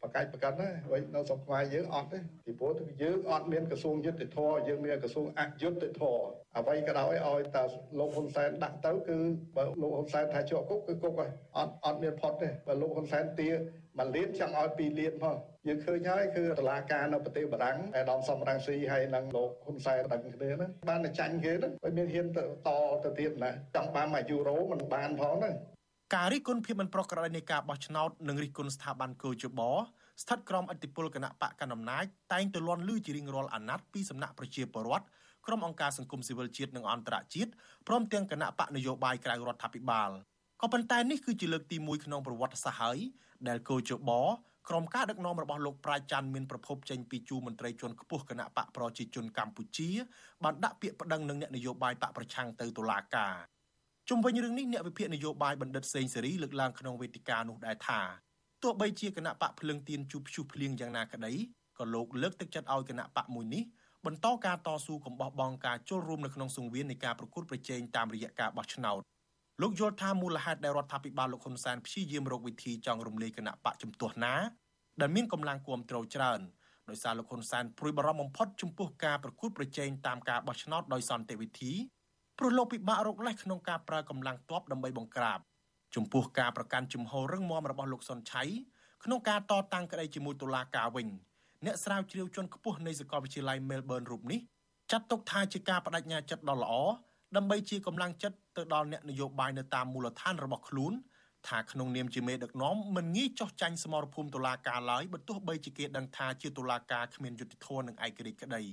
[0.02, 6.26] បកាច់ប្រកាន់ណាវិញនៅស្រុកខ្មែរយើងអត់ទេពីព្រោះយើងអត់មានក្រសួងយុទ្ធភ័ពយើងមានក្រសួងអយុត្តិធម៌
[6.58, 7.64] អ្វីក៏ដោយឲ្យតែ
[8.00, 9.18] លោកហ៊ុនសែនដាក់ទៅគឺ
[9.56, 13.50] បើលោកហ៊ុនសែនថាជាប់គុកគឺគុកហើយអត់អត់មានផុតទេបើលោកហ៊ុនសែនទា
[14.00, 15.36] មួយលានចង់ឲ្យពីរលានផង
[15.68, 22.70] យើងឃើញហើយគឺតឡាការនៅប្រទេសបារាំងឯកឧត្តមសំរងស៊ីហើយនឹងលោកហ៊ុនសែនដឹងគ្នាហ្នឹងបានតែចាញ់គេហ្នឹងហើយមានហ៊ានទៅត
[23.04, 25.56] ទៅទៀតណាចង់បានមួយយូរ៉ូមិនបានផងហ្នឹង
[26.16, 29.62] ការរិះគន់ភាពមិនប្រក្រតីនៃការបោះឆ្នោតនិងរិះគន់ស្ថាប័នកោជប
[30.22, 35.06] ស្ថិតក្រោមឥទ្ធិពលគណៈបកកណ្ដាលអំណាចតែងទៅលន់លឺជារៀងរាល់អាណត្តិពីសំណាក់ប្រជាពលរដ្ឋ
[35.46, 37.52] ក្រុមអង្គការសង្គមស៊ីវិលជាតិនិងអន្តរជាតិ
[37.88, 40.10] ព្រមទាំងគណៈបកនយោបាយក្រៅរដ្ឋាភិបាល
[40.62, 42.98] ក៏ប៉ុន្តែនេះគឺជាលើកទី1ក្នុងប្រវត្តិសាស្ត្រហើយ
[43.48, 44.12] ដែលកោជប
[44.70, 49.90] ក្រុមការដឹកនាំរបស់លោកប្រាជ្ញច័ន្ទមានប្រភពចេញពីជួរមន្ត្រីជាន់ខ្ពស់គណៈបកប្រជាជនកម្ពុជា
[50.44, 53.34] បានដាក់ពាក្យប្តឹងនឹងអ្នកនយោបាយបកប្រឆាំងទៅតុលាការ
[54.10, 58.02] ជុំវិញរឿងនេះអ្នកវិភាគនយោបាយបណ្ឌិតសេងសេរីលើកឡើងក្នុងវេទិកានោះដែរថា
[58.64, 61.34] ទោះបីជាគណៈបកភ្លឹងទៀនជួបព្យុះភ្លៀងយ៉ាងណាក្តី
[61.78, 63.64] ក៏លោកលើកទឹកចិត្តឲ្យគណៈបកមួយនេះ
[64.06, 69.02] បន្តការតស៊ូកំបោះបង់ការចូលរួមនៅក្នុងសង្វៀននៃការប្រកួតប្រជែងតាមរយៈការបោះឆ្នោត
[69.62, 74.34] លោកយល់ថាមូលហេតុដែលរដ្ឋាភិបាលលោកហ៊ុនសែនព្យាយាមរកវិធីចង់រំលាយគណៈបកជំទាស់ណា
[75.02, 76.40] ដែលមានកម្លាំងគ្រប់គ្រងច្រើន
[76.90, 81.72] ដោយសារលោកហ៊ុនសែនព្រួយបារម្ភបំផុតចំពោះការប្រកួតប្រជែងតាមការបោះឆ្នោតដោយសន្តិវិធី
[82.38, 85.40] ព្រោះលោកពិបាករកលេសក្នុងការប្រើកម្លាំងទ័ពដើម្បីបង្ក្រាប
[85.96, 88.44] ចំពោះការប្រកាន់ជំហររឹងមាំរបស់លោកសុនឆៃ
[89.04, 91.08] ក្នុងការតតាំងក្តីជាមួយតុលាការវិញ
[91.66, 94.40] អ្នកស្រាវជ្រាវជាន់ខ្ពស់នៃសាកលវិទ្យាល័យ Melbourne រូបនេះ
[94.92, 96.74] ចាត់ទុកថាជាការបដិញ្ញាចិត្តដ៏ល្អ
[97.36, 100.94] ដើម្បីជាកម្លាំងចិត្តទៅដល់អ្នកនយោបាយនៅតាមមូលដ្ឋានរបស់ខ្លួន
[101.48, 108.64] ថាក្នុងនាមជាមេដឹកនាំមិនងាយចោះចាញ់សមរភូមិតុលាការឡើយបើទោះបីជាគេដឹងថាជាតុលាការគ្មានយុត្តិធម៌និងឯករាជ្យក្តី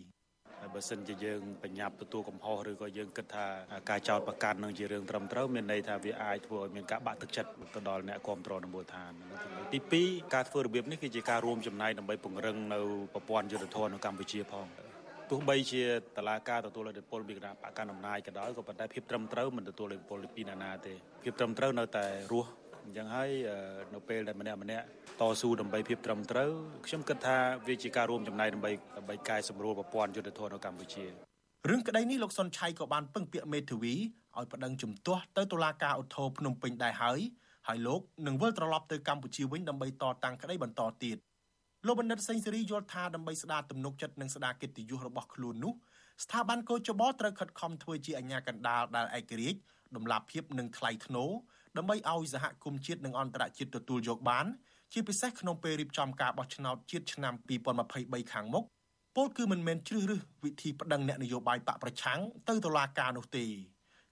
[0.58, 3.46] ហើយបើសិនជាយើងបញ្ញាប់ទទួលកំហុសឬក៏យើងគិតថា
[3.90, 9.12] ការចោទប្រកាន់នឹងជារឿងត្រឹមត្រូវមានន័យថាវាអាចធ្វើឲ្យមានការបាក់ទឹកចិត្តទៅដល់អ្នកគ្រប់គ្រងនៅមូលដ្ឋាន
[9.72, 12.80] ទី2ការធ្វើរបៀបនេះគឺជាការរួមចំណែកដើម្បីពង្រឹងនៅ
[13.14, 14.66] ប្រព័ន្ធយុត្តិធម៌នៅកម្ពុជាផង
[15.30, 15.82] ទោះបីជា
[16.16, 22.50] តឡាការទទួលឥទ្ធិពលពីគណៈបកកណ្ដាលអំណាចក៏ដោយក៏ប៉ុន្តែភាពត្រឹមត្រូវមិនទទួលឥទ្ធិពលពីណាណាទេភាពត្រឹមត្រូវនៅតែរស់
[22.84, 23.30] អញ្ចឹងហើយ
[23.94, 24.84] នៅពេលដែលម្នាក់ម្នាក់
[25.20, 26.50] តស៊ូដើម្បីភាពត្រឹមត្រូវ
[26.86, 27.36] ខ្ញុំគិតថា
[27.68, 31.04] វាជាការរួមចំណែកដើម្បីដើម្បីកែសម្រួលប្រព័ន្ធយុទ្ធធម៌នៅកម្ពុជា
[31.68, 33.94] រឿងក្តីនេះលោកសុនឆៃក៏បានពឹងពាក្យមេធាវី
[34.36, 37.20] ឲ្យប្តឹងជំទាស់ទៅតុលាការឧទ្ធរភ្នំពេញដែរហើយ
[37.68, 41.16] ហើយលោកនឹងវិលត្រឡប់ទៅកម្ពុជាវិញដើម្បីតតាំងក្តីបន្តទៀត
[41.86, 45.72] លោកបណ្ឌិតសេងសេរីយល់ថាដើម្បីស្ដារទំនុកចិត្តនិងស្ដារកិត្តិយសរបស់ខ្លួននោះ
[46.24, 49.58] ស្ថាប័នកោចបត្រូវខិតខំធ្វើជាអាជ្ញាកណ្ដាលដែលឯករាជ្យ
[49.96, 51.30] ដំណាភាពនិងថ្លៃថ្នូរ
[51.76, 54.46] ដើម្បីឲ្យសហគមន៍ជាតិនិងអន្តរជាតិទទួលយកបាន
[54.92, 57.34] ជាពិសេសក្នុងពេលរៀបចំការបោះឆ្នោតជាតិឆ្នាំ
[57.84, 58.64] 2023ខាងមុខ
[59.16, 63.44] ពលគឺមិនមែនជ្រើសរើសវិធីប្តឹងអ្នកនយោបាយបកប្រឆាំងទៅតុលាការនោះទេ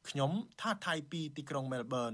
[0.08, 0.30] ខ្ញុំ
[0.60, 2.12] ថាថៃពីទីក្រុងមែលប៊ន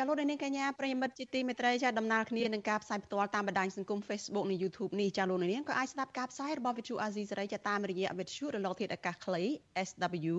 [0.00, 9.42] ចាលោកនាងកញ្ញាប្រិយមិត្តជាទីមេត្រីចាដំណើរគ្នានឹងការផ្សាយផ្ទាល់តាមបណ្ដាញសង្គម Facebook និង YouTube នេះចាលោកនាងក៏អាចស្ដាប់ការផ្សាយរបស់ Vithu Azizi សេរីចាតាមរយៈ Vithu រលកធាតុអាកាសខ្លី
[9.88, 10.36] SW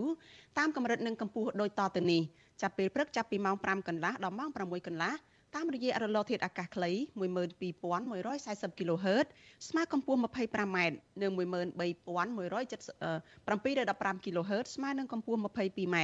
[0.57, 2.21] តាមកម្រិតនិងកម្ពស់ដូចតទៅនេះ
[2.61, 5.13] ចាប់ពេលព្រឹកចាប់ពីម៉ោង5កន្លះដល់ម៉ោង6កន្លះ
[5.55, 9.25] តាមរយៈរលកធាតុអាកាសខ្លី12140 kHz
[9.67, 10.77] ស្មើកម្ពស់ 25m
[11.21, 15.97] និង13170 kHz ស្មើនឹងកម្ពស់ 22m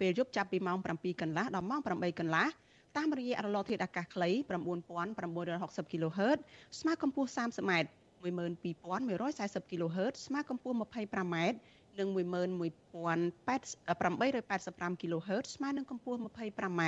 [0.00, 1.90] ពេលយប់ចាប់ពីម៉ោង7កន្លះដល់ម៉ោង8
[2.20, 2.46] កន្លះ
[2.96, 4.30] តាមរយៈរលកធាតុអាកាសខ្លី
[5.06, 6.38] 9960 kHz
[6.80, 7.72] ស្មើកម្ពស់ 30m
[8.24, 11.36] 12140 kHz ស្មើកម្ពស់ 25m
[11.98, 16.82] និង11885 kHz ស្មើនឹងកម្ពស់ 25m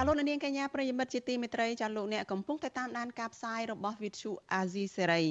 [0.00, 5.26] ចាលោកនាងកញ្ញាប្រិយមិត្តជាទីមេត្រីចាលោកអ្នកកំពុងតែតាមដានការផ្សាយរបស់ Vithu Azizi Serai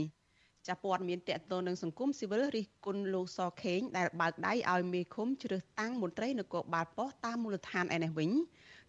[0.68, 8.32] ចាព័ត៌មានតកតងនឹងសង្គមស៊ីវិលរិះគន់លោកសខេងដែលបើកដៃឲ្យមេឃុំជ្រើសតាំងមន្ត្រីនគរបាលប៉ុស្តិ៍តាមមូលដ្ឋានឯនេះវិញ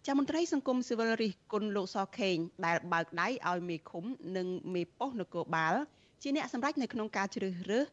[0.07, 4.03] ចាមន្ត្រីសង្គមស៊ីវិលរិះគន់លោកសខេងដែលបើកដៃឲ្យមេឃុំ
[4.37, 5.75] និងមេប៉ុស្តិ៍នគរបាល
[6.21, 7.85] ជាអ្នកសម្រេចនៅក្នុងការជ្រើសរើស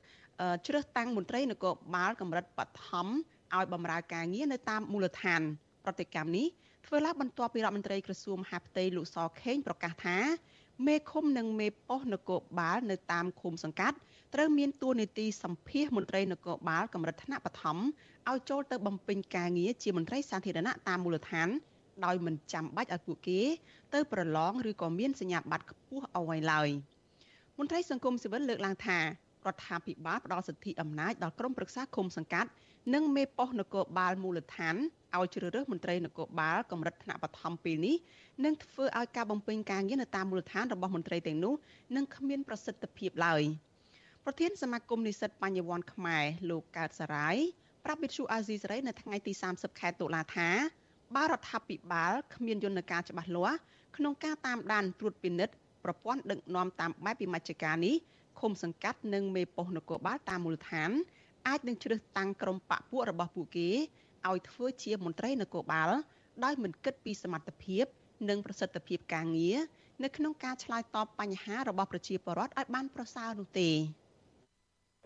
[0.66, 3.07] ជ្រើសតាំងមន្ត្រីនគរបាលកម្រិតបឋម
[3.55, 5.42] ឲ្យបម្រើការងារនៅតាមមូលដ្ឋាន
[5.85, 6.49] ប្រតិកម្មនេះ
[6.88, 10.18] ធ្វើឡើងបន្ទាប់ពីរដ្ឋមន្ត្រីក្រសួងមហាផ្ទៃលោកសខេងប្រកាសថា
[10.87, 13.96] មេឃុំនិងមេប៉ុស្តិ៍នគរបាលនៅតាមឃុំសង្កាត់
[14.35, 17.79] ត្រូវមានតួនាទីសម្ភាសមន្ត្រីនគរបាលកម្រិតថ្នាក់បឋម
[18.31, 21.49] ឲ្យចូលទៅបំពេញការងារជាមន្ត្រីសាធារណៈតាមមូលដ្ឋាន
[22.05, 23.40] ដោយមិនចាំបាច់ឲ្យពួកគេ
[23.94, 26.68] ទៅប្រឡងឬក៏មានសញ្ញាបត្រខ្ពស់អ្វីឡើយ
[27.59, 29.05] មន្ត្រីសង្គមស៊ីវិលលើកឡើងថារ
[29.55, 32.51] ដ្ឋាភិបាលផ្ដល់សិទ្ធិអំណាចដល់ក្រុមប្រឹក្សាឃុំសង្កាត់
[32.94, 34.77] និងមេប៉ុស្តិ៍នគរបាលមូលដ្ឋាន
[35.19, 37.97] ឲ្យជ្រើសរើសមន្ត្រីនគរបាលកម្រិតថ្នាក់បឋមពេលនេះ
[38.45, 41.55] នឹងធ្វើឲ្យការបំពេញការងារនៅតាមមូលដ្ឋានរបស់មន្ត្រីទាំងនោះ
[41.97, 43.43] នឹងគ្មានប្រសិទ្ធភាពឡើយ
[44.25, 47.37] ប្រធានសមាគមនិស្សិតបញ្ញវន្តខ្មែរលោកកើតសរាយ
[47.85, 50.49] ប្រាប់វិទ្យុអាស៊ីសេរីនៅថ្ងៃទី30ខែតុលាថា
[51.15, 53.59] បើរដ្ឋាភិបាលគ្មានយន្តការច្បាស់លាស់
[53.97, 57.95] ក្នុងការតាមដានត្រួតពិនិត្យប្រព័ន្ធដឹកនាំតាមបែបវិមជ្ឈការនេះ
[58.41, 60.91] ឃុំសង្កាត់និងមេប៉ុស្តិ៍នគរបាលតាមមូលដ្ឋាន
[61.49, 63.71] អាចនឹងជ្រើសតាំងក្រុមបកពួករបស់ពួកគេ
[64.31, 65.91] ឲ្យធ្វើជាមន្ត្រីនគរបាល
[66.45, 67.85] ដោយមិនគិតពីសមត្ថភាព
[68.29, 69.59] និងប្រសិទ្ធភាពការងារ
[70.05, 73.71] នៅក្នុងការឆ្លើយតបបញ្ហារបស់ប្រជាពលរដ្ឋឲ្យបានប្រសើរនោះទេ។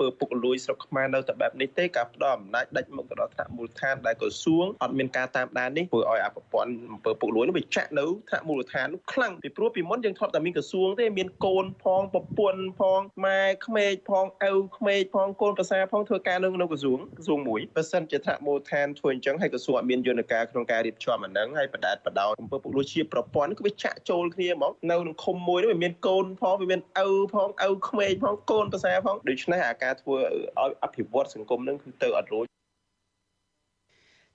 [0.00, 30.16] ពើពុករលួយស្រុកខ្មែរនៅតែបែបនេះទេការផ្ដល់អំណាចដាច់មុខទៅដល់ថ្នាក់មូលដ្ឋានដែលក្រសួងអត់មានការតាមដាននេះធ្វើឲ្យអាប្រព័ន្ធអំពើពុករលួយនេះវាចាក់នៅថ្នាក់មូលដ្ឋាននោះខ្លាំងពីព្រោះពីមុនយើងធ្លាប់តែមានក្រសួងទេមានកូនផងប្រពន្ធផងម៉ែក្មេកផងឪក្មេកផងកូនប្រសាផងធ្វើការនៅក្នុងក្រសួងក្រសួងមួយបើសិនជាថ្នាក់មូលដ្ឋានធ្វើអញ្ចឹងហើយក្រសួងអត់មានយន្តការក្នុងការរៀបចំអាហ្នឹងហើយបដាតបដោតអំពើពុករលួយជាប្រព័ន្ធគឺវាចាក់ចូលគ្នាហ្មងនៅក្នុងឃុំមួយនោះវាមានកូនផងវាមានឪផងឪក្មេកផងកូនប្រសាផងដូច្នេះអាការធ្វើ
[30.62, 32.46] ឲ្យអភិវឌ្ឍសង្គមនឹងគឺទៅអត់រួច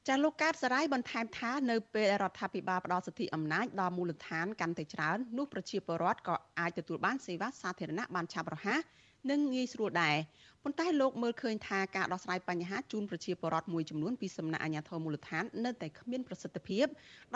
[0.08, 8.82] ចាលោកកើតសរាយបន្ថែមថានៅពេលរដ្ឋាភិបាលផ្ដល់សិទ្ធិអំណាចដល់មូលដ្ឋានកាន់តែច្រើននោះប្រជាពលរដ្ឋក៏អាចទទួលបានសេវាសាធារណៈបានឆាប់រហ័ស
[9.32, 10.18] និងងាយស្រួលដែរ
[10.64, 16.86] ប៉ុន្តែលោកមើលឃើញថាការដោះស្រាយបញ្ហាជូនប្រជាពលរដ្ឋមួយចំនួនពីសំណាក់អាជ្ញាធរមូលដ្ឋាននៅតែគ្មានប្រសិទ្ធភាព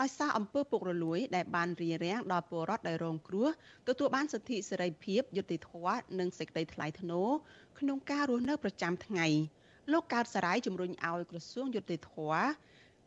[0.00, 3.48] ដោយសារអំពើពុករលួយដែលបានរារាំងដល់ពលរដ្ឋដែលរងគ្រោះ
[3.88, 7.30] ទទួលបានសិទ្ធិសេរីភាពយុត្តិធម៌និងសេចក្តីថ្លៃថ្នូរ
[7.80, 9.26] ក្នុងការរស់នៅប្រចាំថ្ងៃ
[9.92, 12.48] លោកកើតសរាយជំរុញឲ្យក្រសួងយុត្តិធម៌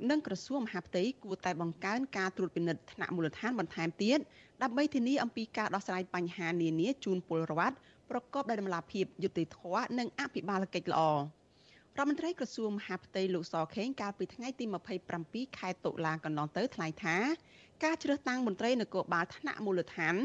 [0.10, 4.20] និងក្រសួងមហាផ្ទៃគួរតែបង្កើនការត្រួតពិនិត្យថ្នាក់មូលដ្ឋានបន្ថែមទៀត
[4.64, 7.76] ដើម្បីធានាអំពីការដោះស្រាយបញ្ហានានាជូនពលរដ្ឋ
[8.10, 11.18] ប្រកបដោយតម្លាភាពយុត្តិធម៌និងអភិបាលកិច្ចល្អរ
[11.96, 14.66] ដ្ឋមន្ត្រីក្រសួងមហាផ្ទៃលោកសខេងកាលពីថ្ងៃទី
[15.12, 17.18] 27ខែតុលាកន្លងទៅថ្លែងថា
[17.84, 20.16] ការជ្រើសតាំងមន្ត្រីនគរបាលថ្នាក់មូលដ្ឋាន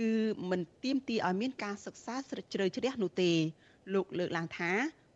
[0.00, 0.12] គឺ
[0.50, 3.32] មិនទាមទារឲ្យមានការសិក្សាស្រាវជ្រាវជ្រះនោះទេ
[3.94, 4.72] លោកលើកឡើងថា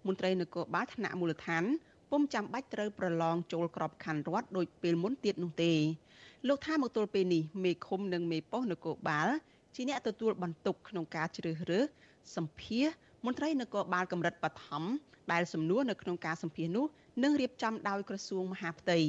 [0.07, 1.65] មន្ត្រីនគរបាលថ្នាក់មូលដ្ឋាន
[2.11, 5.73] ពុំចាំបាច់ត្រូវប្រឡងចូលក្របខ័ណ្ឌរដ្ឋដោយពេលមុនទៀតនោះទេ
[6.49, 9.29] លោកថាមកទល់ពេលនេះមេឃុំនិងមេប៉ុស្តិ៍នគរបាល
[9.75, 11.87] ជាអ្នកទទួលបន្ទុកក្នុងការជ្រើសរើស
[12.37, 12.87] សម្ភាស
[13.27, 14.85] មន្ត្រីនគរបាលកម្រិតបឋម
[15.33, 16.87] ដែលសំណួរនៅក្នុងការសម្ភាសនោះ
[17.23, 19.01] នឹងរៀបចំដោយក្រសួងមហាផ្ទៃ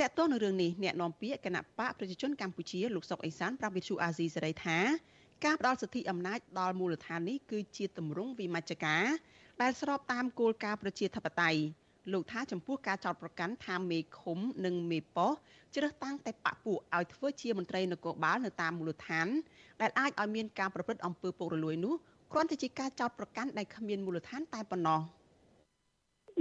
[0.00, 4.78] តកតទៅនឹងរឿងនេះអ្នកនាំពាក្យគណៈបកប្រជាជនកម្ពុជាលោកសុកអេសានប្រាប់វិទ្យុអាស៊ីសេរីថា
[5.44, 9.04] ការផ្ដល់សិទ្ធិអំណាចដល់មូលដ្ឋាននេះគឺជាទម្រង់វិមជ្ឈការ
[9.62, 11.60] ដែលស្របតាមគោលការណ៍ប្រជាធិបតេយ្យ
[12.12, 15.32] លោកថាចំពោះការចោទប្រកាន់ថាមេឃុំនិងមេប៉ោះ
[15.74, 19.26] ជ្រើសតាំងតែបពពួកឲ្យធ្វើជាមន្ត្រីនគរបាលនៅតាមមូលដ្ឋាន
[19.80, 21.94] ដែលអាចឲ្យមានការប្រព្រឹត្តអំពើពុករលួយនោះ
[22.32, 25.00] គ្រាន់តែជាការចោទប្រកាន់ដែលគ្មានមូលដ្ឋានតែប៉ុណ្ណោះ។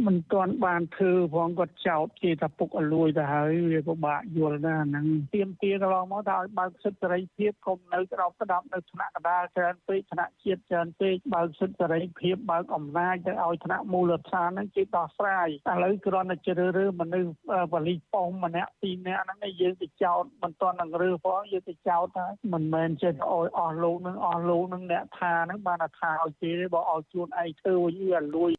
[0.03, 17.31] មិនទាន់បានធ្វើផងគាត់ចោតជាថាពុកអលួយទៅហើយវាពិបាកយល់ណាហ្នឹងទៀមទាកន្លងមកថាឲ្យបើកសិទ្ធិសេរីភាពកុំនៅក្តោបក្តាប់នៅថ្នាក់កដាលច្រើនពេកថ្នាក់ជាតិច្រើនពេកបើកសិទ្ធិសេរីភាពបើកអំណាចទៅឲ្យថ្នាក់មូលដ្ឋានហ្នឹងជាដោះស្រាយឥឡូវគ្រាន់តែជ្រើសរើសមនុស្ស
[17.73, 28.51] បលិប៉ុងម្នាក់ពីរនាក់ហ្នឹងយើងទៅចោតមិនទាន់នឹងរើសផងយើងទៅចោតថាមិនមែនចេះឲ្យអស់លោកនឹងអស់លោកនឹងអ្នកថាហ្នឹងបានថាឲ្យគេទេបើឲ្យខ្លួនឯងធ្វើវិញវាលួយ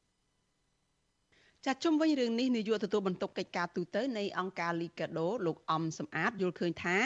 [1.68, 6.96] ចាជុំវិញរឿងនេះនាយកទទួលបន្ទុកកិច្ចការទូតនៃអង្គការលីកាដូលោកអំសំអាតយល់ឃើញថា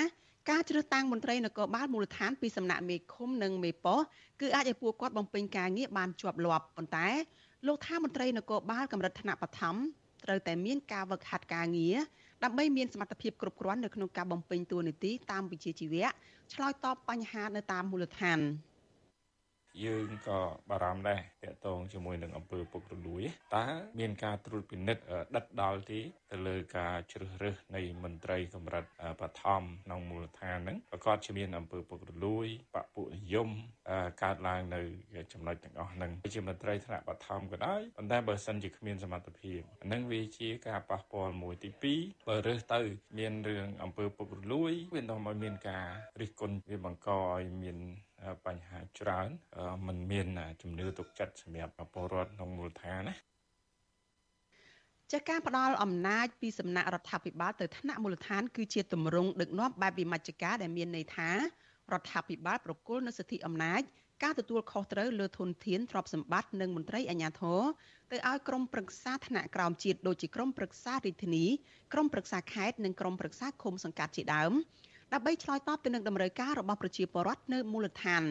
[0.50, 4.00] ការជ្រើសតាំងមន្ត្រីនគរបាលមូលដ្ឋានពីសំណាក់មេឃុំនិងមេប៉ោះ
[4.40, 7.08] គឺអាចឲ្យពួកគាត់បំពេញការងារបានជាប់លាប់ប៉ុន្តែ
[7.66, 9.76] លោកថាមន្ត្រីនគរបាលកម្រិតថ្នាក់បឋម
[10.24, 11.96] ត្រូវតែមានការវឹកហាត់ការងារ
[12.44, 16.08] ដើម្បីមានសមត្ថភាពគ្រប់គ្រាន់នៅក្នុងការបំពេញតួនាទីតាមវិជ្ជាជីវៈ
[16.52, 18.40] ឆ្លើយតបបញ្ហានៅតាមមូលដ្ឋាន។
[19.84, 23.22] យើងក៏បារម្ភដែរតកតងជាមួយនឹងអំពើពុករលួយ
[23.56, 23.66] តើ
[23.98, 25.02] មានការត្រួតពិនិត្យ
[25.36, 26.00] ដិតដល់ទេ
[26.32, 28.84] ទៅលើការជ្រើសរើសនៃមន្ត្រីកម្រិត
[29.20, 33.48] បឋមក្នុងមូលដ្ឋានហ្នឹងប្រកាសជាមានអំពើពុករលួយបពុនិយម
[34.22, 34.82] កើតឡើងនៅ
[35.32, 42.80] ចំណុចទាំងអស់ហ្នឹងជាមន្ត្រីថ្នាក់បឋមក៏ដោយប៉ុន្តែបើសិនជាគ្មានសមត្ថភាពហ្នឹងវាជាការប៉ះពាល់មួយទី2បើរើសទៅ
[43.18, 45.86] មានរឿងអំពើពុករលួយវានាំឲ្យមានការ
[46.20, 47.78] រិះគន់វាបង្កឲ្យមាន
[48.46, 49.28] បញ្ហាច្រើន
[49.86, 50.26] มันមាន
[50.62, 53.14] ជំនឿទុកចិត្តសម្រាប់ពលរដ្ឋក្នុងមូលដ្ឋានណា
[55.12, 61.36] ចាការផ្ដាល់អំណាចពីសំណាក់រដ្ឋាភិបាលទៅថ្នាក់មូលដ្ឋានគឺជាទម្រង់ដឹកនាំបែបវិមជ្ឈការដែលមានន័យថារ
[62.00, 63.82] ដ្ឋាភិបាលប្រគល់នូវសិទ្ធិអំណាច
[64.22, 67.60] ការទទួលខុសត្រូវលើធនធានទ្រព្យសម្បត្តិនិងមន្ត្រីអាជ្ញាធរ
[68.12, 71.46] ទៅឲ្យក្រមប្រឹក្សាថ្នាក់ក្រោមជាតិដូចជាក្រមប្រឹក្សារាជធានី
[71.92, 74.52] ក្រមប្រឹក្សាខេត្តនិងក្រមប្រឹក្សាឃុំសង្កាត់ជាដើម
[75.14, 78.22] ដើម្បីឆ្លើយតបទៅនឹងតម្រូវការរបស់ប្រជាពលរដ្ឋនៅមូលដ្ឋាន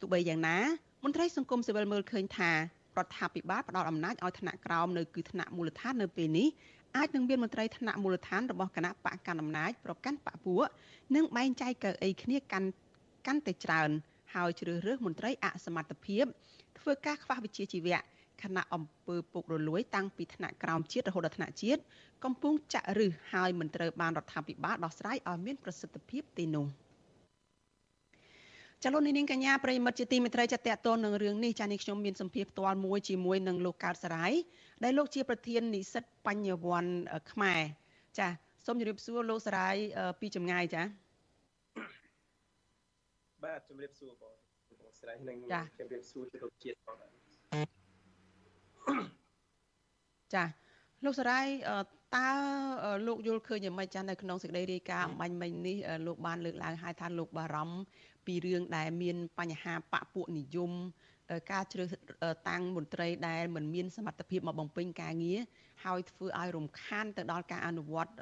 [0.00, 0.58] ទោះបីយ៉ាងណា
[1.04, 2.56] មន្ត្រីសង្គមស៊ីវិលមើលឃើញថារ
[3.04, 6.48] ដ្ឋាភិបាលផ្ដល់អំណាចឲ្យថ្នាក់ក្រោមនៅគឺថ្នាក់មូលដ្ឋាននៅពេលនេះ
[6.96, 10.66] អាចនឹងមានមន្ត្រីថ្នាក់មូលដ្ឋានរបស់គណៈបកកណ្ដាលអំណាចប្រកាន់បកពួក
[11.14, 12.68] និងបែងចែកកៅអីគ្នាកាន់
[13.26, 13.90] កាន់តែច្រើន
[14.34, 16.24] ហើយជ្រើសរើសមន្ត្រីអសមត្ថភាព
[16.78, 18.00] ធ្វើការខ្វះវិជ្ជាជីវៈ
[18.42, 21.80] គណៈអង្គើពុករលួយតាំងពីថ្នាក់ក្រោមជាតិរហូតដល់ថ្នាក់ជាតិ
[22.24, 26.66] កំពុងចាក់ឫសហើយមិនត្រូវបានរដ្ឋាភិបាលដោះស្រាយឲ្យមានប្រសិទ្ធភាពទេនោះ
[28.84, 34.32] ចលនានាងកញ្ញាប្រិមិត្តជាទីមេត្រីចាត់តតនឹងរឿងនេះចានេះខ្ញុំមានសម្ភារផ្ទាល់មួយជាមួយនឹងលោកកើតសរាយ
[34.84, 36.92] ដែលលោកជាប្រធាននិស្សិតបញ្ញវន្ត
[37.32, 37.60] ខ្មែរ
[38.18, 38.28] ចា
[38.66, 39.74] សូមជម្រាបសួរលោកសរាយ
[40.20, 40.82] ពីចម្ងាយចា
[43.44, 44.34] បាទជម្រាបសួរបង
[44.80, 45.38] បងស្រីនិង
[45.78, 47.17] ជម្រាបសួរជលោកជាតិបង
[50.34, 50.44] ចា
[51.04, 51.46] លោកសរាយ
[52.16, 52.28] តើ
[53.06, 57.76] លោកយល់ឃើញយ៉ាងម៉េចចានៅក្នុងសេចក្តីរាយការណ៍អំបញ្ញមិញនេះលោកបានលើកឡើងហើយថាលោកបារម្ភ
[58.26, 60.72] ពីរឿងដែលមានបញ្ហាបពពួកនិយម
[61.52, 61.94] ការជ្រើស
[62.48, 65.38] តាំងមន្ត្រីដែលមិនមានសមត្ថភាពមកបំពេញការងារ
[65.84, 68.12] ហើយធ្វើឲ្យរំខានទៅដល់ការអនុវត្ត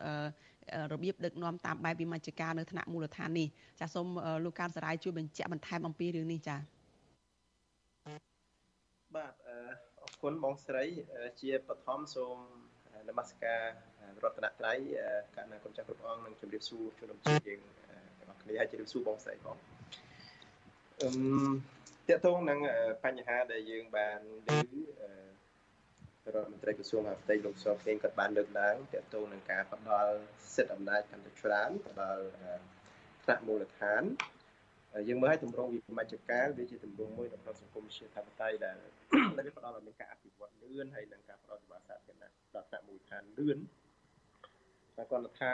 [0.93, 3.49] របៀបដឹកនាំតាមបែបវិមជ្ឈការនៅថ្នាក់មូលដ្ឋាននេះ
[3.81, 4.07] ចាសូម
[4.45, 6.57] លោកកានសរាយជួយបញ្ជាក់បន្ថែមអំពីរឿងនេះចា
[9.15, 9.86] បាទអរ
[10.23, 10.85] គុណបងស្រី
[11.41, 12.37] ជាបឋមសូម
[13.09, 13.63] នមស្ការ
[14.23, 14.79] រតនត្រ័យ
[15.37, 17.61] កណ្ណាគុណចាស់គ្រប់អង្គនិងជម្រាបសួរជនរួមជាតិយើង
[18.19, 19.57] ទាំងគ្នាហើយជម្រាបសួរបងស្រីផង
[21.01, 21.09] អឺ
[22.09, 22.59] តកតងនឹង
[23.05, 24.51] បញ្ហាដែលយើងបានឮ
[26.35, 30.15] រដ្ឋមន្ត្រីក្រសួងអភិបាលលោកសខេងក៏បានលើកឡើងតកតងនឹងការផ្ដល់
[30.55, 32.23] សិទ្ធិអំណាចកាន់តែច្រើនផ្ដល់
[33.25, 34.03] ថ្នាក់មូលដ្ឋាន
[35.09, 38.77] យើងមើលឲ្យទម្រង់វិមជ្ឈការវាជាទម្រង់មួយនៅក្នុងសង្គមជាធិបតេយ្យដែល
[39.37, 43.59] ដែលវាផ្ដល់ឲ្យមានការអភិវឌ្ឍលឿនហើយនិងការផ្ដល់សេវាសាធារណៈដល់ថ្នាក់មូលដ្ឋានលឿន
[44.96, 45.53] តែគាត់ថា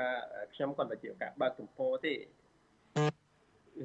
[0.55, 2.15] ខ្ញុំគាត់តែជាការបើកទំព័រទេ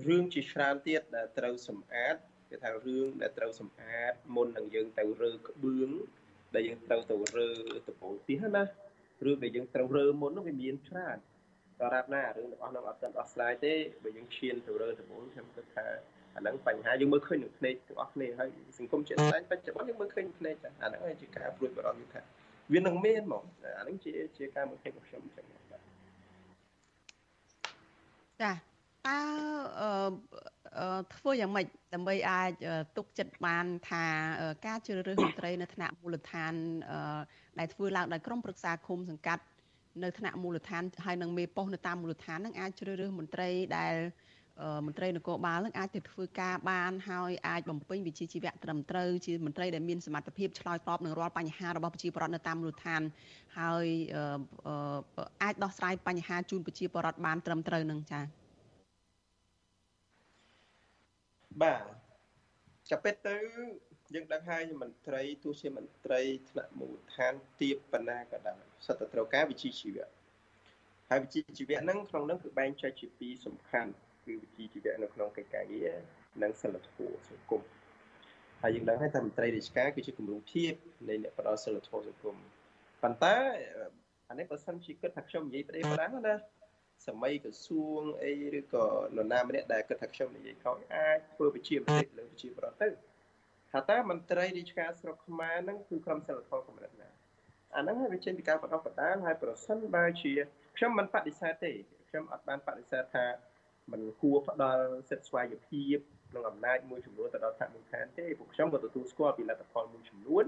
[0.07, 2.15] រឿងជាច្រើនទៀតដែលត្រូវសម្អាត
[2.49, 5.89] គេថារឿងដែលត្រូវសម្អាតមុននឹងយើងទៅរើក្បឿង
[6.55, 7.49] ដែលយើងត្រូវទៅរើ
[7.89, 8.63] ដបូលទៀតណា
[9.25, 11.17] រឿងដែលយើងត្រូវរើមុននោះវាមានច្រើន
[11.81, 15.85] ដរាបណារឿងទាំងអស់នោះអត់ទាន់ដោះស្រាយទេបើយើងឈានទៅរើដបូលខ្ញុំគិតថា
[16.35, 22.21] អាហ្នឹងបញ្ហាយើងមើលឃើញនឹងភ្នែកទាំងអស់គ្នាហើយសង្គមជាតិស្ដែងបច្ចុប្បន្នយើងមើលឃើញភ្នែកអាហ្នឹងហើយជាការព្រួយបារម្ភថា
[22.73, 23.43] វានឹងមានហ្មង
[23.77, 25.81] អាហ្នឹងជាជាការមើលឃើញរបស់ខ្ញុំអញ្ចឹងបាទ
[28.41, 29.19] ចាតើ
[29.81, 32.51] អឺធ្វើយ៉ាងម៉េចដើម្បីអាច
[32.97, 34.05] ទុកចិត្តបានថា
[34.65, 36.53] ការជ្រើសរើសមន្ត្រីនៅថ្នាក់មូលដ្ឋាន
[37.59, 39.43] ដែលធ្វើឡើងដោយក្រុមប្រឹក្សាឃុំសង្កាត់
[40.03, 43.95] នៅថ្នាក់មូលដ្ឋានហើយនឹងមេប៉ុស្តិ៍នៅតាមមូលដ្ឋាននឹងអាចជ្រើសរើសមន្ត្រីដែល
[44.85, 53.01] មន្ត្រីនគរបាលនឹងអាចទៅធ្វើការបានហើយអាចបំពេញវិជ្ជាជីវៈត្រឹមត្រូវជាមន្ត្រីដែលមានសមត្ថភាពឆ្លើយតបនឹងរាល់បញ្ហារបស់ប្រជាពលរដ្ឋនៅតាមមូលដ្ឋាន
[53.59, 53.85] ហើយ
[55.43, 58.23] អាចដោះស្រាយបញ្ហាជូនប្រជាពលរដ្ឋបានត្រឹមត្រូវនឹងចា៎
[61.61, 61.83] បាទ
[62.89, 63.37] ចាប់ពិតទៅ
[64.13, 70.07] យើងដឹងហើយមន្ត្រីទោះជាមន្ត្រីថ្នាក់មូលដ្ឋានទៀបបណ្ណាក៏ដោយ សិតតែត្រូវការវិជ្ជាជីវៈ
[71.09, 73.91] ហើយវិជ្ជាជីវៈហ្នឹងក្នុងហ្នឹងគឺបែងចែកជាពីរសំខាន់
[74.25, 75.91] គឺវិជ្ជាជីវៈនៅក្នុងកិច្ចការងារ
[76.43, 77.61] និងសិលធម៌សង្គម
[78.61, 80.73] ហើយយើងដឹងហើយថាមន្ត្រីរាជការគឺជាគំរូភាព
[81.09, 82.35] នៃអ្នកផ្ដល់សិលធម៌សង្គម
[83.01, 83.35] ប៉ុន្តែ
[84.29, 86.35] អានេះបើសិនជាគិតថាខ្ញុំនិយាយប្រទេសប្រាំងណា
[87.07, 88.85] សម័យក្រសួងអីឬក៏
[89.15, 93.07] នរណាម្នាក់ដែលគិតថាខ្ញុំនិយាយខុសអាចធ្វើវិជាប្រទេសលើវិជាប្រទេសទៅ
[93.71, 97.09] ថាតើមន្ត្រីរាជការស្រុកខ្មែរហ្នឹងគឺក្រុមសិលធម៌កម្រិតណា
[97.75, 100.33] អាហ្នឹងហើយវាចេញពីការបដិបត្តិហើយប្រសិនបើជា
[100.77, 101.71] ខ្ញុំមិនបដិសេធទេ
[102.09, 103.25] ខ្ញុំអត់បានបដិសេធថា
[103.91, 105.99] มันគួរផ្ដល់សិទ្ធិស្វ័យភាព
[106.35, 110.45] និងអំណាចមួយចំនួនទៅដល់ថ្នាក់មូលដ្ឋានទេពួកខ្ញុំក៏ទទួលស្គាល់ពីលទ្ធផលមួយចំនួន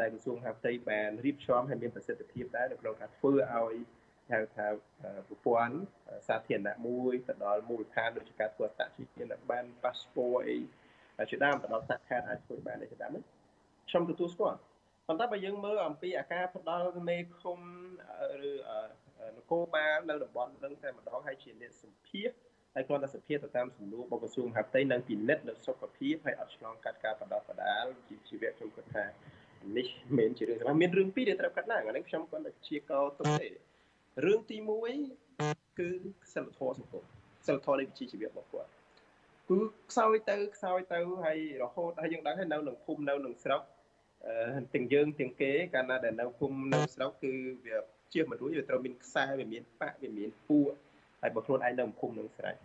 [0.00, 3.74] ដែលក្រសួងហាផ្ទៃបានរៀបចំឲ្យមានប្រសិទ្ធភាពដែរនៅក្នុងការធ្វើឲ្យ
[4.32, 4.66] ហៅថា
[5.28, 5.76] ប្រព័ន្ធ
[6.28, 13.22] សាធារណៈមួយទៅដល់មូលដ្ឋានដូចជាការធ្វើអត្តសញ្ញាណប័ណ្ណប៉ាសពតអីជាដើមទៅដល់សាខាអាចធ្វើបានជាដើមនេះ
[13.88, 14.58] ខ្ញុំទទួលស្គាល់
[15.10, 17.58] ប៉ុន្តែបើយើងមើលអំពីអាការផ្ដល់មេឃុំ
[18.50, 18.52] ឬ
[19.36, 22.28] នគរបាលនៅតំបន់នឹងតែម្ដងហើយជាអ្នកសម្ភារ
[22.74, 29.04] ហើយគ្រាន់តែសភាទៅតាមសំណួររបស់ក្រសួងមហាផ្ទៃនិងពិនិត្យលើសុខភាពហើយអត់ឆ្លងកាត់ការបដោះបដាលជាជីវៈខ្ញុំគិតថា
[29.76, 29.86] នេះ
[30.18, 33.48] មិនជារឿងសម្រាប់មានរឿងពីរដែលត្រូវកាត់ឡើងអានេះខ្ញុំគាត់តែជាកោទុកទេ
[34.26, 34.56] រឿងទី
[35.18, 35.88] 1គឺ
[36.34, 37.04] សិលធម៌សង្គម
[37.46, 38.70] សិលធម៌នៃវិជ្ជាជីវៈរបស់គាត់
[39.48, 39.58] គឺ
[39.90, 43.62] ខ្សោយទៅខ្សោយទៅហើយរហូតហើយយើងដឹងហើយនៅក្នុងភូមិនៅក្នុងស្រុក
[44.74, 47.32] ទាំងយើងទាំងគេកាលណាដែលនៅភូមិនៅស្រុកគឺ
[47.66, 47.76] វា
[48.12, 50.70] ជាមិនរួចវាត្រូវមានខ្សែវាមានប៉ាក់វាមានពួក
[51.20, 52.56] ហើយបើខ្លួនឯងនៅភូមិនឹងស្រេច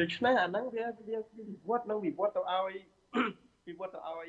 [0.00, 2.74] ដូច្នេះអាហ្នឹងវាវាវិវត្តនឹងវិវត្តទៅឲ្យ
[3.66, 4.28] វិវត្តទៅឲ្យ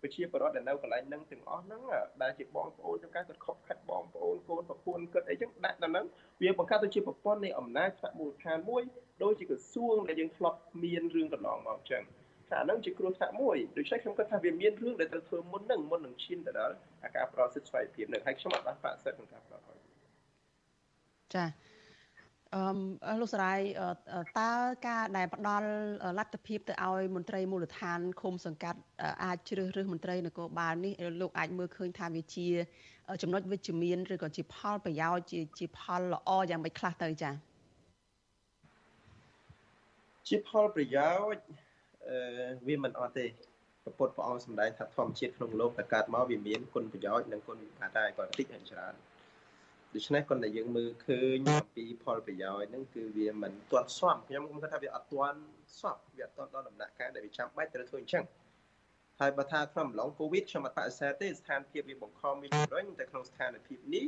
[0.00, 1.80] ប្រជាពលរដ្ឋដែលនៅកន្លែងហ្នឹងទាំងអស់ហ្នឹង
[2.22, 6.06] ដែលជាបងប្អូន trong ការគាត់ខកខាត់បងប្អូនកូនប្រពន្ធគាត់អីចឹងដាក់ដល់ហ្នឹង
[6.42, 8.82] វាបង្កើតទៅជាប្រព័ន្ធនៃអំណាចថ្នាក់មូលដ្ឋានមួយ
[9.22, 12.02] ដូចជាក្រសួងដែលយើងធ្លាប់មានរឿងកន្លងមកចឹង
[12.50, 16.74] ថាហ្នឹងជាគ្រោះថ្នាក់មួយដូច្នេះខ្ញុំគិតថាវាមានរឿងដែលត្រូវធ្វើមុនហ្នឹងមុននឹងឈានទៅដល់
[17.16, 19.78] ការប្រោសសិទ្ធិស្វ័យភាពនឹងហើយខ្ញុំអត់បានបាក់សិទ្ធិក្នុងការប្រោសឲ្យ
[21.34, 21.44] ចា
[22.54, 23.60] អឺលោកសរាយ
[24.40, 24.52] តើ
[24.88, 25.68] ការដែលផ្ដល់
[26.18, 28.80] លទ្ធភាពទៅឲ្យមន្ត្រីមូលដ្ឋានឃុំសង្កាត់
[29.24, 32.48] អាចជ្រើសរើសមន្ត្រីនគរបាលនេះលោកអាចមើលឃើញថាវាជា
[33.22, 37.34] ចំណុចវិជ្ជមានឬក៏ជាផលប្រយោជន៍ជាជាផលល្អយ៉ាងម៉េចខ្លះទៅចា៎
[40.28, 41.65] ជាផលប្រយោជន៍អឺ
[42.66, 43.26] វាមិនអត់ទេ
[43.98, 48.94] ពុទ្ធព្រះអង្គសម្ដែងថាធម្មជាតិក្នុងលោកតែកើតមកវាមានគុណប្រយោជន៍និងគុណវិបត្តិដែរគាត់តិចហើយច្រើន
[49.94, 55.38] ដូច្នេះគាត់តែយើងមើលឃើញអំពីផលប្រយោជន៍ហ្នឹងគឺវាមិនទាន់សមខ្ញុំខ្ញុំគិតថាវាអត់ទាន់
[55.80, 58.24] សពវាអត់ទាន់ដល់ដំណាក់កាលដែលវាចាំបាច់ត្រូវធ្វើអញ្ចឹង
[59.20, 64.04] ហើយបើថាក្នុងអំឡុងកូវីដខ្ញុំអត់បដិសេធទេស្ថានភាពវាបង្ខំវាជំរុញតែក្នុងស្ថានភាពនេះ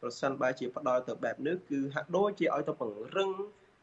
[0.00, 3.30] ប្រសិនបើជាផ្ដល់ទៅបែបនេះគឺហាក់ដូចជាឲ្យទៅពង្រឹង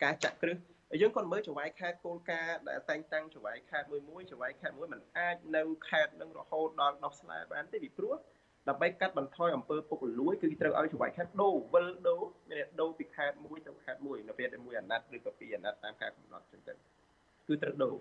[0.04, 0.58] ការចាក់គ្រឹះ
[1.02, 8.16] យើងគាត់មើលចង្វាយខេត្តគោលការណ៍ដែលតែងតាំងចង្វាយខេត្តមួយមួយចង្វាយខេត្តមួយมันអាចនៅខេត្តនឹងរហូតដល់ដោះស្លែបានទេពីព្រោះ
[8.70, 12.22] ដើម្បីកាត់បន្ថយអំពើពុករលួយគឺត្រូវឲ្យចង្វាយខេត្តដូរវិលដូរ
[12.52, 17.96] មានដូរពីខេត្តមួយទៅខេត្តមួយនៅពេលដែលមួយអាណត្តិឬក៏ពីរអាណត្តិតាមការកំណត់ចឹងទៅគឺត្រូវដូរ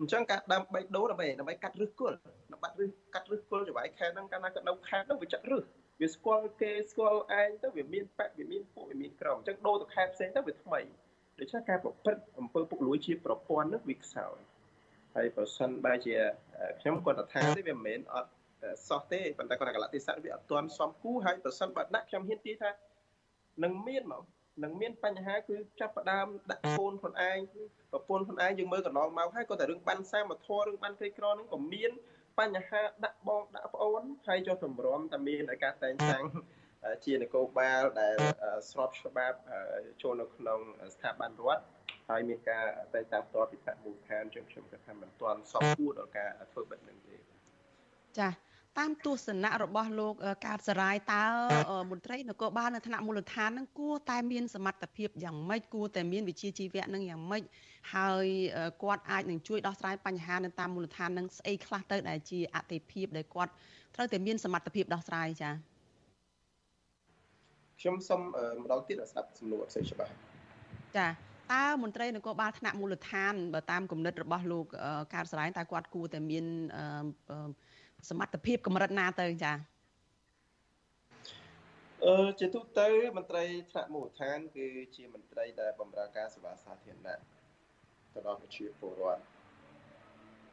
[0.00, 2.16] អញ្ចឹងការដើម្បីដូរដើម្បីដើម្បីកាត់រឹសគល់
[2.52, 5.64] ដើម្បីរឹសកាត់រឹសគល់ចង្វាយខេត្តហ្នឹងកាលណាក៏ដូរខេត្តហ្នឹងវាចាក់រឹស
[6.00, 10.80] វាស្គាល់គេស្គាល់ឯងទៅវាមានបកវាមានពួកវាមានក្រមអញ្ចឹងដូរទៅខេត្តផ្សេងទៅវាថ្មី
[11.38, 14.36] ដូច្នេះការប្រព្រឹត្តអំពើពុករលួយជាប្រព័ន្ធនោះវាខ្សោយ
[15.14, 16.14] ហើយប្រសិនបើជា
[16.80, 18.30] ខ្ញុំគាត់ថាទេវាមិនមែនអត់
[18.88, 22.70] សោះទេប៉ុន្តែគាត់ថាកលៈទេសៈវាអត់ទាន់សមគូហើយប្រសិនបើដាក់ខ្ញុំហ៊ានទីថា
[23.64, 24.22] នឹងមានមក
[24.64, 27.38] នឹងមានបញ្ហាគឺចាប់ផ្ដើមដាក់កូនខ្លួនឯង
[27.92, 31.90] ប្រពន្ធខ្លួនឯងយើងមើលកន្លងមកហើយក៏តែរឿងបានសាមធររឿងបានក្រីក្រហ្នឹងក៏មាន
[32.38, 36.24] បញ្ហាដាក់បងដាក់ប្អូនហើយចុះទម្រាំតែមានឲ្យការតែងតាំង
[37.06, 38.14] ជានគរបាលដែល
[38.70, 39.38] ស្របច្បាប់
[40.02, 40.60] ចូលនៅក្នុង
[40.94, 41.64] ស្ថាប័នរដ្ឋ
[42.10, 42.64] ហើយមានការ
[42.94, 47.16] តែងតាំងផ្ទាល់ពីថ្នាក់មូលដ្ឋានចឹងខ្ញុំគិតថាមិនទាន់សមគួរដល់ការធ្វើបែបនេះទេ
[48.18, 48.32] ចា៎
[48.78, 50.14] តាមទស្សនៈរបស់លោក
[50.46, 51.24] កើតសរាយតើ
[51.90, 57.42] មន្ត្រីនគរបាលនៅថ្នាក់មូលដ្ឋាននឹងគួរតែមានសមត្ថភាពយ៉ាងម៉េចគួរតែមានវិជាជីវៈនឹងយ៉ាងម៉េច
[57.94, 58.26] ហើយ
[58.82, 63.52] គាត់អាចនឹងជួយដោះស្រាយបញ្ហានៅតាមមូលដ្ឋាននឹងស្អីខ្លះទៅដែលជាអតិភិបដែលគាត់
[63.94, 65.73] ត្រូវតែមានសមត្ថភាពដោះស្រាយចា៎
[67.84, 68.22] ខ្ញុំសូម
[68.62, 70.12] ម្ដងទៀតស្ដាប់សំណួរអត់សូវច្បាស់
[70.96, 71.10] ចា៎
[71.52, 74.66] តើមន្ត្រីនគរបាលថ្នាក់មូលដ្ឋានបើតាមគំនិតរបស់លោក
[75.14, 76.44] កើតសរាយតើគាត់គួរតែមាន
[78.10, 79.52] សមត្ថភាពកម្រិតណាទៅចា
[82.04, 84.66] អឺជាទូទៅមន្ត្រីថ្នាក់មូលដ្ឋាន គឺ
[84.96, 87.20] ជាមន្ត្រីដែលបម្រើការសេវាសាធារណៈ
[88.14, 89.22] ទៅដល់ប្រជាពលរដ្ឋ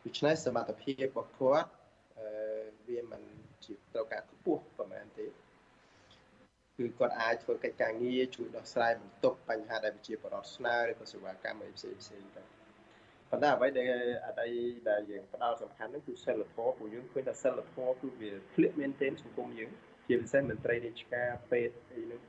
[0.03, 1.69] ដូច្នេះសមត្ថភាពរបស់គាត់
[2.19, 2.29] អឺ
[2.87, 3.23] វាមិន
[3.65, 5.27] ជាត្រូវការខ្ពស់ប្រហែលទេ
[6.81, 12.43] គឺគាត់អាចធ្វើកិច្ចការងារជួយដោះស្រាយបន្ទុកបញ្ហាដែលប្រជាពលរដ្ឋស្នើឬក៏សេវាកម្មអីផ្សេងផ្សេងទៅ
[13.29, 13.91] ប៉ុន្តែអ្វីដែល
[14.25, 14.49] អតី
[14.89, 19.71] ដែលយើងផ្ដោតសំខាន់នោះគឺសិលធម៌ពួកយើងឃើញថាសិលធម៌គឺវាធ្លាក់មែនទែនសង្គមយើង
[20.07, 22.21] ជាពិសេសមន្ត្រីរាជការពេទ្យអីនោះ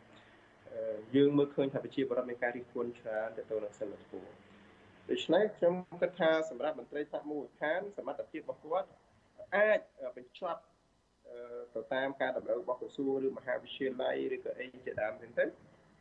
[1.16, 4.32] យើងមើលឃើញថាប្រជាពលរដ្ឋមានការរិះគន់ច្រើនទៅទៅនឹងសិលធម៌
[5.10, 8.88] ដូច្នេះខ្ញុំគិតថាសម្រាប់មន្ត្រីថ្នាក់មូលដ្ឋានសមត្ថភាពរបស់គាត់
[9.56, 9.80] អាច
[10.16, 10.60] បញ្ចប់
[11.74, 15.44] ទៅតាមការតម្រូវរបស់ក្រសួងឬមហាវិទ្យាល័យឬក៏អីជាដើមហ្នឹងទៅ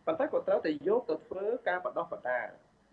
[0.05, 2.39] ប៉ុន្តែក៏ត្រូវតែយកទៅធ្វើការបដោះបដា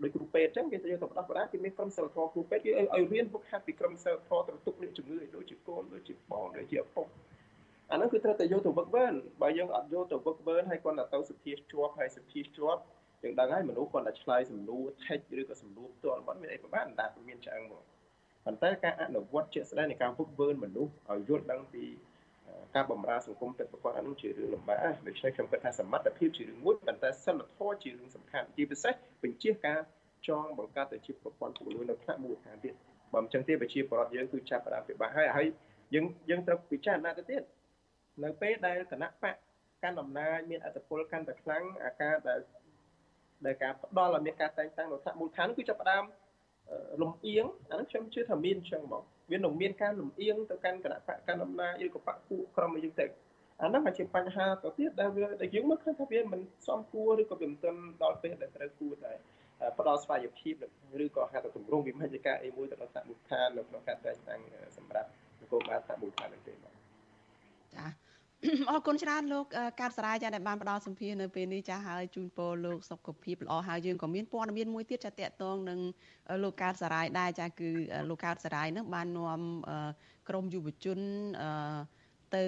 [0.02, 7.06] ដោយគ្រូពេទ្យអញ្ចឹងគេទៅយកទៅបដោះបដាគេមានក្រុមសិលធម៌គ្រូពេទ្យគេឲ្យរៀនពុកហាត់ពីក្រុមសិលធម៌ទៅទុកអ្នកជំងឺឲ្យដូចជាកូនដូចជាបងដូចជាឪពុក
[7.90, 9.06] អាហ្នឹងគឺត្រូវតែយកទៅវឹកវើ
[9.42, 12.80] បើយើងអត់យកទៅវឹកវើហើយគាត់ទៅសភាជាប់ហើយសភាជាប់
[13.22, 17.82] យើងដឹងហើយមនុស្សគាត់តែឆ្លើយសំណួរ text ឬក៏សំណួរផ្ទាល់គាត់មានអីប្រហែលអណ្ដាតមានឆ្អឹងមក
[18.44, 21.84] ប៉ុន្តែការអនុវត្តជាក់ស្ដែងនៃការវឹកវើមនុស្សឲ្យយល់ដឹងពី
[22.74, 28.92] ការបំរើសង្គមពិតប្រាកដអានោះជារឿងលំបាកដូច្នេះខ្ញុំគិតថាសមត្ថភាពជារឿងមួយប៉ុន្តែសិលធម៌ជារឿងសំខាន់ជាពិសេស
[29.22, 29.78] បញ្ជាការ
[30.28, 32.74] ចងបង្កើតទៅជាប្រព័ន្ធពុករលួយនៅថ្នាក់មូលដ្ឋានទៀត
[33.12, 35.46] បើមិនចឹងទេប្រជាពលរដ្ឋយើងគឺចាប់ផ្ដើមពិបាកហើយហើយ
[35.94, 37.42] យើងយើងត្រូវពិចារណាទៅទៀត
[38.24, 39.34] នៅពេលដែលគណៈបក
[39.82, 42.40] កាន់អំណាចមានអធិបុលកាន់តែខ្លាំងអាការដែល
[43.46, 46.04] ដែលការផ្ដល់ឲ្យមានការតែងតាំងនៅថ្នាក់មូលដ្ឋានគឺចាប់ផ្ដើម
[47.02, 53.06] លំអៀងអានោះខ្ញុំជឿថាមានអញ្ចឹងមក វានឹងមានការលំអៀងទៅកាន់គណៈបកកាន់អំណាចឬក៏បកពួកក្រុមអីចឹងទៅ
[53.62, 59.18] អានោះអាចជាបញ្ហាទៅទៀតដែលវាដែលយើងមើលឃើញថាវាមិនសមគួរឬក៏វាមិនទាន់ដល់ពេលដែលត្រូវគួរដែរ
[59.78, 60.54] ផ្ដល់ស្វ័យភាព
[61.04, 64.40] ឬក៏ហៅថាទម្រង់វិមជ្ឈការអីមួយទៅដល់ថ្នាក់មូលដ្ឋាននៅក្នុងការតែងតាំង
[64.76, 65.08] សម្រាប់
[65.40, 66.74] នគរបាលថ្នាក់មូលដ្ឋាននឹងទេបាទ
[67.74, 68.07] ចា
[68.70, 69.44] អរគុណច្រើនលោក
[69.80, 75.80] កើតសរាយចាដែលបានផ្ដល់សម្ភារនៅពេលនេះចាហើយជូនពរលោកសុខភាពល្អហើយយើងក៏មានព័ត៌មានមួយទៀតចាតកតងនឹង
[76.42, 77.68] លោកកើតសរាយដែរចាគឺ
[78.10, 79.40] លោកកើតសរាយនឹងបាននាំ
[80.28, 80.98] ក្រមយុវជន
[82.36, 82.44] ទៅ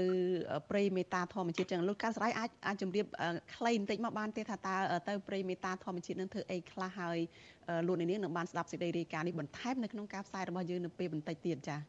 [0.71, 3.07] ព្រៃមេតាធម្មជាតិចឹងលោកកើតសរាយអាចអាចជម្រាប
[3.55, 4.77] ខ្លីបន្តិចមកបានទេថាតើ
[5.09, 7.19] ទៅព្រៃមេតាធម្មជាតិនឹងធ្វើអីខ្លះហើយ
[7.87, 11.81] លោកនាងនឹងបានស្ដាប់សេចក្តីរាយការណ៍នេះបន្ថែមនៅក្នុងការផ្សាយរបស់យើងនៅពេលបន្តិចទៀតចា៎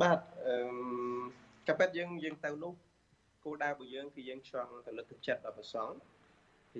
[0.00, 2.72] បាទអឺ កាពិតយើងយើងទៅនោះ
[3.44, 5.96] គោលដៅរបស់យើងគឺយើងចង់ទៅលើកទឹកចិត្តដល់ព្រះសង្ឃ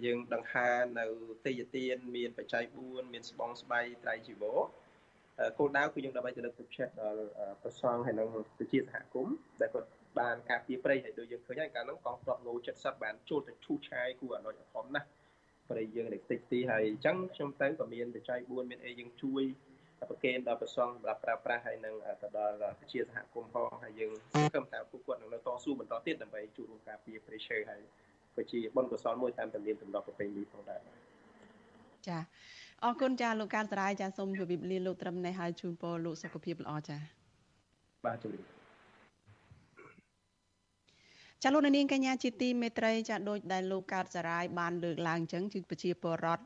[0.05, 0.69] យើងដង្ហើ
[0.99, 1.05] នៅ
[1.47, 4.59] ទេយទានមានបច្ច័យ4មានស្បង់ស្បៃត្រៃជីវរ
[5.59, 7.23] គោលដៅគឺយើងដើម្បីទៅលើកទឹកចិត្តដល់
[7.63, 15.09] ព្រះសង្ឃហើយនិងប្រជាសហគមន៍ដែលគាត់បានការពារព្រៃហើយដូចយើងឃើញហើយកាលនោះកងទ័ពងូ70បានចូលទៅឈូសឆាយគួរអនុញ្ញាតធំណាស់
[15.71, 19.43] ព្រៃយើងនេះតិចទីហើយអញ្ចឹងខ្ញុំទៅក៏មានបច្ច័យ4មានអីយើងជួយ
[20.11, 27.81] ប្រគេនដល់ប្រសងសម្រាប់ប្រើប្រាស់ហើយនឹងទៅដល់ប្រជាសហគមន៍ផងហើយយើងសង្ឃឹមថាពួកគាត់នឹងនៅតស៊ូបន្តទៀតដើម្បីជួយរួមការពារព្រៃឈើហើយ
[28.37, 30.81] ក៏ជាបុណ្យកុសលមួយតាមទំនៀមទម្លាប់ប្រពៃណីផងដែរ
[32.09, 32.19] ចា
[32.85, 36.99] អរគុណចាលោកកើតសរាយចាសូមជម្រាបលាលោកត្រឹមនេះហើយជូនពរលោកសុខភាពល្អចា
[38.07, 38.58] បាទជម្រាប
[41.43, 46.45] ចាលោកនាងកញ្ញាជាទីមេត្រីចាដូចដែលលោកកើតសរាយបានលើកឡើងអញ្ចឹងគឺប្រជាពលរដ្ឋ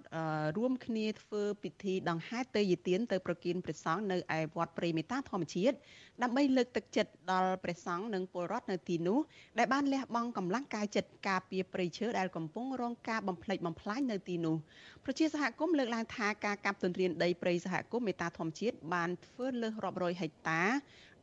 [0.56, 5.76] រួមគ្នាធ្វើពិធីដង្ហែទេយទានទៅប្រគិនព្រះសង្ឃនៅឯវត្តព្រៃមេតាធម្មជាតិ
[6.22, 9.18] ដើម្បីលើកទឹកចិត្តដល់ព្រះសង្ឃនិងពលរដ្ឋនៅទីនោះ
[9.58, 14.56] ដែលបានលះបង់កម្លាំងកាយចិត្តការពារព្រៃឈើដែលកំពុងរងការបំផ្លិចបំផ្លាញនៅទីនោះ
[15.04, 20.62] ប្រជាសហគមន៍លើកឡើងថាការកាប់ទន្ទ្រានដីព្រៃសហគមន៍មេតាធម្មជាតិបានធ្វើលើសរាប់រយហិកតា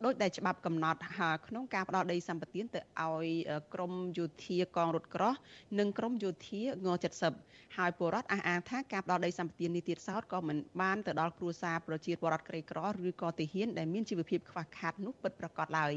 [0.05, 0.99] ដោយដែលច្បាប់កំណត់
[1.47, 3.27] ក្នុងការផ្ដល់ដីសម្បត្តិទៅឲ្យ
[3.73, 5.33] ក្រមយោធាកងរថក្រោះ
[5.79, 6.87] និងក្រមយោធាង
[7.33, 12.79] 70ហើយពលរដ្ឋអះអាងថាការផ្ដល់ដីសម្បត្តិនេះទៀតសោតក៏មិនបានទៅដល់គ្រួសារប្រជាពលរដ្ឋក្រីក្រ
[13.09, 15.93] ឬក៏ទាហានដែលមានជីវភាពខ្វះខាតនោះពិតប្រាកដឡើយ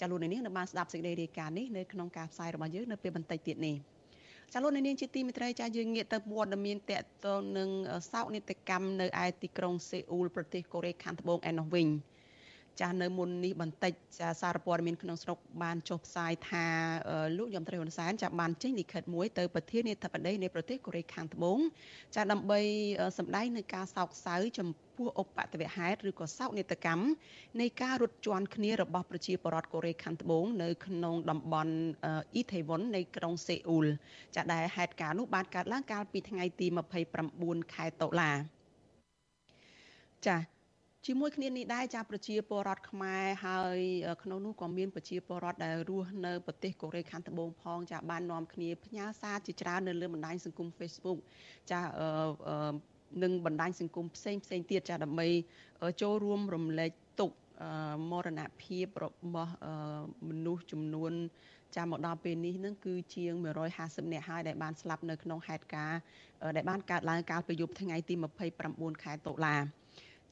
[0.00, 3.76] ចាលោកនាងនៅបានស្ដាប់សេចក្តីរាយការណ៍នេះនៅក្នុងការផ្សាយរបស់យើងនៅពេលបន្តិចទៀតនេះ
[4.52, 7.70] ចាលោកនាងជាទីមេត្រីចាយើងងាកទៅព័ត៌មានតកតងនឹង
[8.12, 11.88] សោកនាដកម្មនៅឯទីក្រុងសេអ៊ូលប្រទេសកូរ៉េខាងត្បូងឯនោះវិញ
[12.80, 16.66] ចាស់នៅមុននេះបន្តិចចាសារព័ត៌មានក្នុងស្រុកបានចុះផ្សាយថា
[17.38, 21.58] លោកយមត្រីហ៊ុនសែនចាបានចេញលិខិតមួយទៅប្រធានាធិបតីនៃប្រទេសកូរ៉េខាងត្បូង
[22.16, 22.60] ចាដើម្បី
[23.18, 27.04] សម្ដែងនៅការសោកសៅចំពោះឧបទ្ទវហេតុឬក៏សោកនាដកម្ម
[27.60, 31.74] នៃការរត់ជន់គ្នារបស់ប្រជាពលរដ្ឋកូរ៉េខាងត្បូងនៅក្នុងតំបន់
[32.04, 33.86] អ៊ីថេវុននៃក្រុងសេអ៊ូល
[34.36, 36.66] ចាដែលហេតុការណ៍នោះបានកើតឡើងកាលពីថ្ងៃទី
[37.20, 38.32] 29ខែតុលា
[40.26, 40.36] ចា
[41.08, 43.78] ជាមួយគ្នានេះដែរចាប្រជាពលរដ្ឋខ្មែរហើយ
[44.22, 51.18] ក្នុងនោះក៏មានប្រជាពលរដ្ឋដែលរស់នៅប្រទេសកូរ៉េខាងត្បូងផងចាបាននាំគ្នាផ្ញើសារជាច្រើននៅលើបណ្ដាញសង្គម Facebook
[51.70, 52.72] ចាអឺ
[53.22, 55.28] នឹងបណ្ដាញសង្គមផ្សេងផ្សេងទៀតចាដើម្បី
[56.02, 56.90] ចូលរួមរំលែក
[57.20, 57.36] ទុក្ខ
[58.10, 59.54] មរណភាពរបស់
[60.28, 61.12] មនុស្សចំនួន
[61.76, 63.32] ចាំមកដល់ពេលនេះនឹងគឺជាង
[63.74, 66.00] 150នាក់ហើយដែលបានស្លាប់នៅក្នុងហេតុការណ៍
[66.56, 68.14] ដែលបានកើតឡើងកាលពីយប់ថ្ងៃទី
[68.58, 69.56] 29ខែតុលា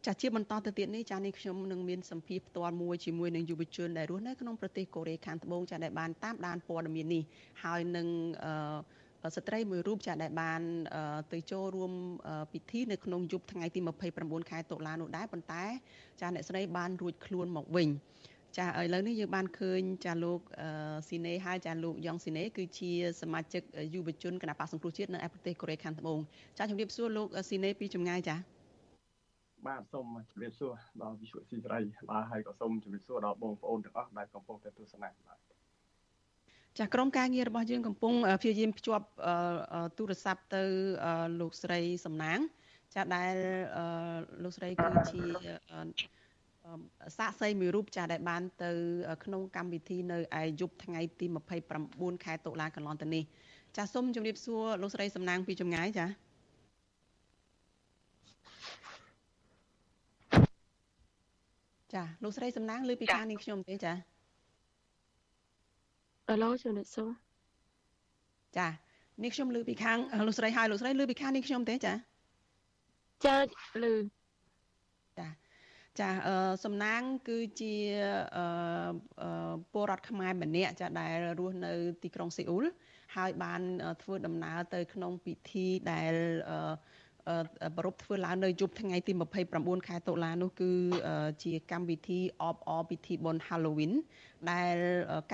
[0.06, 7.22] ចាជាបន្តទៅទៀតនេះចានេះខ្ញុំនឹងមានសម្ភារផ្ទាល់មួយជាមួយនឹងយុវជនដែលរស់នៅក្នុងប្រទេសកូរ៉េខាងត្បូងចាដែលបានតាមដានព័ត៌មាននេះ
[7.62, 8.06] ហើយនឹង
[8.44, 10.60] អឺស្ត្រីមួយរូបចាដែលបាន
[11.32, 11.92] ទៅចូលរួម
[12.52, 13.80] ពិធីនៅក្នុងយប់ថ្ងៃទី
[14.16, 15.64] 29ខែតុលានោះដែរប៉ុន្តែ
[16.20, 17.88] ចាអ្នកស្រីបានរួចខ្លួនមកវិញ
[18.58, 20.40] ចាឥឡូវនេះយើងបានឃើញចាលោក
[21.08, 22.90] ស៊ីណេហើយចាលោកយ៉ងស៊ីណេគឺជា
[23.22, 23.62] សមាជិក
[23.94, 26.18] យុវជនគណៈបកសង្គ្រោះជាតិនៅឯប្រទេសកូរ៉េខាងត្បូង
[26.58, 28.36] ចាជំរាបសួរលោកស៊ីណេពីចម្ងាយចា
[29.66, 35.38] បាទសូមជម្រាបសួរដល់វិសុស៊ីសេរីបាទហើយក៏សូមជម្រាបសួរដល់បងប្អូនទាំងអស់ដែលកំពុងតែទស្សនាបាទ
[36.78, 39.06] ចាក្រុមការងាររបស់យើងកំពុងព្យាយាមភ្ជាប់
[39.98, 40.62] ទូរស័ព្ទទៅ
[41.40, 42.38] លោកស្រីសំណាង
[42.94, 43.34] ចាដែល
[44.42, 45.22] លោកស្រីគឺជា
[47.18, 48.70] សាកសីមួយរូបចាដែលបានទៅ
[49.24, 51.26] ក្នុងកម្មវិធីនៅឯយប់ថ្ងៃទី
[51.74, 53.24] 29ខែតុលាកន្លងទៅនេះ
[53.76, 56.06] ចាសូមជម្រាបសួរលោកស្រីសំណាងពីចម្ងាយចា
[61.92, 63.92] ចាលោកស្រីសំណាងលើពីខាងនាងខ្ញុំទេចា
[66.30, 67.10] អឡូជំរាបសួរ
[68.58, 68.68] ចា
[69.22, 71.94] នាងខ្ញុំលើពីខាងលោកស្រីហើយលោកស្រីលើពីខាងនាងខ្ញុំទេចា
[73.26, 73.36] ចា
[73.84, 73.94] លើ
[75.18, 75.28] ចា
[76.00, 77.74] ចាអឺសំណាងគឺជា
[78.36, 81.72] អឺពលរដ្ឋខ្មែរម្នាក់ចាដែលរស់នៅ
[82.02, 82.64] ទីក្រុងសេអ៊ូល
[83.16, 83.60] ហើយបាន
[84.02, 86.14] ធ្វើដំណើរទៅក្នុងពិធីដែល
[86.50, 86.74] អឺ
[87.78, 89.12] ប្រពធ្វើឡើងនៅយប់ថ្ងៃទី
[89.50, 90.70] 29ខែតុលានោះគឺ
[91.44, 93.92] ជាកម្មវិធីអបអរពិធីបុណ្យ Halloween
[94.50, 94.76] ដែល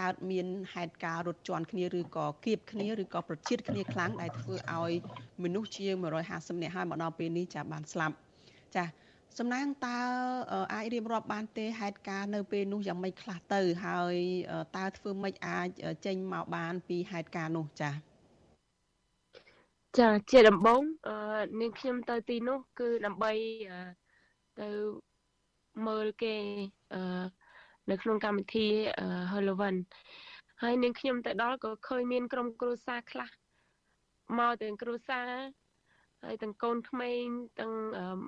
[0.01, 4.93] កើតមានហេតុការណ៍រត់ជន់គ្នាឬក៏គៀបគ្នាឬក៏ប្រជិតគ្នាខ្លាំងដែលធ្វើឲ្យ
[5.43, 5.95] មនុស្សជាង
[6.29, 8.15] 150នាក់ហើយមកដល់ពេលនេះចាបានស្លាប់
[8.77, 8.85] ចា
[9.39, 9.99] សំណាងតើ
[10.75, 14.17] អាចរៀបរាប់បានទេហេតុការណ៍នៅពេលនោះយ៉ាងម៉េចខ្លះទៅហើយ
[14.77, 15.69] តើធ្វើម៉េចអាច
[16.07, 18.10] ចេញមកបានពីហេតុការណ៍នោះចា៎
[19.99, 21.17] ចាជាដំបូងអឺ
[21.61, 23.33] នាងខ្ញុំទៅទីនោះ គឺដើម្បី
[24.61, 24.69] ទៅ
[25.87, 26.35] មើលគេ
[26.95, 27.01] អឺ
[27.91, 28.67] នៅក្នុងកម្មវិធី
[29.33, 29.77] Halloween
[30.63, 33.31] ហើយនាងខ្ញុំទៅដល់ក៏ឃើញមានក្រុមគ្រួសារខ្លះ
[34.39, 35.31] មកទាំងគ្រួសារ
[36.25, 37.25] ហើយទាំងកូនក្មេង
[37.61, 37.73] ទាំង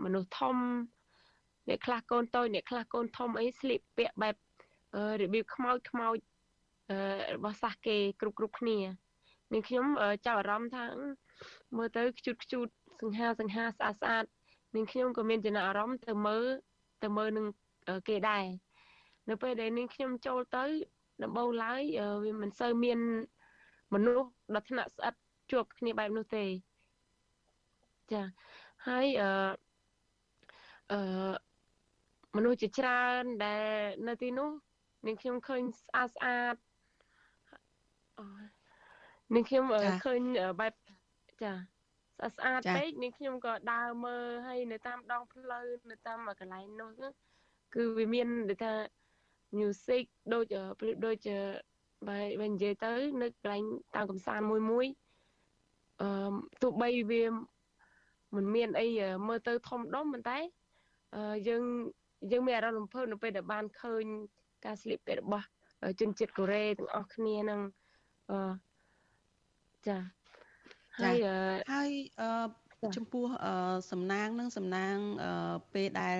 [0.05, 0.57] មនុស្សធំ
[1.69, 4.37] អ្នកខ្លះកូនតូចអ្នកខ្លះកូនធំអីស្លៀកពាក់បែប
[5.21, 6.17] របៀបខ្មោចខ្មោច
[7.35, 8.79] របស់សាសគេគ្រប់គ្រប់គ្នា
[9.53, 9.87] នាងខ្ញុំ
[10.27, 10.85] ចាប់អារម្មណ៍ថា
[11.77, 12.69] មើលទៅខ្ជូតខ្ជូត
[13.03, 14.25] សង្ហាសង្ហាស្អាតស្អាត
[14.75, 16.45] នាងខ្ញុំក៏មានចំណាប់អារម្មណ៍ទៅមើល
[17.03, 17.47] ទៅមើលនឹង
[18.09, 18.45] គេដែរ
[19.29, 20.65] នៅពេលដែលនាងខ្ញុំចូលទៅ
[21.23, 21.83] ដំបូងឡើយ
[22.25, 22.99] វាមិនសូវមាន
[23.95, 25.15] មនុស្សដល់ថ្នាក់ស្អិត
[25.51, 26.45] ជួបគ្នាបែបនោះទេ
[28.13, 28.23] ចា
[28.87, 29.31] ហើយអឺ
[30.93, 31.33] អឺ
[32.37, 33.65] មនុស្សជាច្រើនដែល
[34.09, 34.51] នៅទីនោះ
[35.07, 36.57] នាងខ្ញុំឃើញស្អាតស្អាត
[39.35, 39.65] នាងខ្ញុំ
[40.05, 40.21] ឃើញ
[40.61, 40.75] បែប
[41.43, 46.91] ចាស្អាតស្អាតពេកនាងខ្ញុំក៏ដើរមើលហើយនៅតាមដងផ្លូវនៅតាមកន្លែងនោះ
[47.75, 48.73] គឺវាមានដូចថា
[49.59, 51.29] music ដូចប្រៀបដូច
[52.09, 53.63] បើបើនិយាយទៅ នៅកន្លែង
[53.95, 54.87] តាមកំសាន្តមួយមួយ
[56.03, 56.09] អឺ
[56.63, 57.25] ទោះបីវា
[58.37, 58.89] មិនមានអី
[59.29, 60.39] មើលទៅធំដុំប៉ុន្តែ
[61.49, 61.63] យើង
[62.33, 64.05] យើងមានអារម្មណ៍រំភើបនៅពេលដែលបានឃើញ
[64.65, 65.47] ការស្លៀកពាក់របស់
[66.01, 67.61] ជនជាតិកូរ៉េទាំងអស់គ្នានឹង
[68.31, 68.53] អឺ
[69.87, 69.97] ចា
[71.01, 71.17] ហើយ
[71.73, 71.91] ហើយ
[72.97, 73.27] ចំពោះ
[73.91, 74.95] សំណាងនិងសំណាង
[75.75, 76.19] ពេលដែល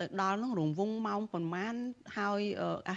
[0.00, 1.74] ទៅដល់នោះរង្វង់ម៉ោងប្រមាណ
[2.18, 2.40] ហើយ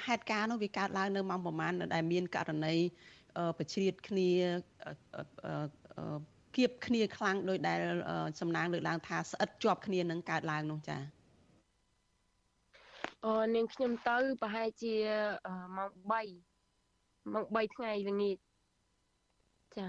[0.06, 2.76] ហេតុការណ៍នោះវាកើតឡើងនៅម៉ោងប្រមាណដែលមានករណី
[3.58, 4.32] បជ្រៀតគ្នា
[6.56, 7.80] គៀបគ្នាខ្លាំងដោយដែល
[8.40, 11.02] សំណាងលើកឡើងថាស្អិតជាប់គ្នានឹងកើតឡើងនោះចា៎
[13.26, 14.94] អឺនាងខ្ញុំទៅប្រហែលជា
[15.78, 16.12] ម៉ោង3
[17.34, 18.38] ម៉ោង3ថ្ងៃល្ងាច
[19.78, 19.88] ចា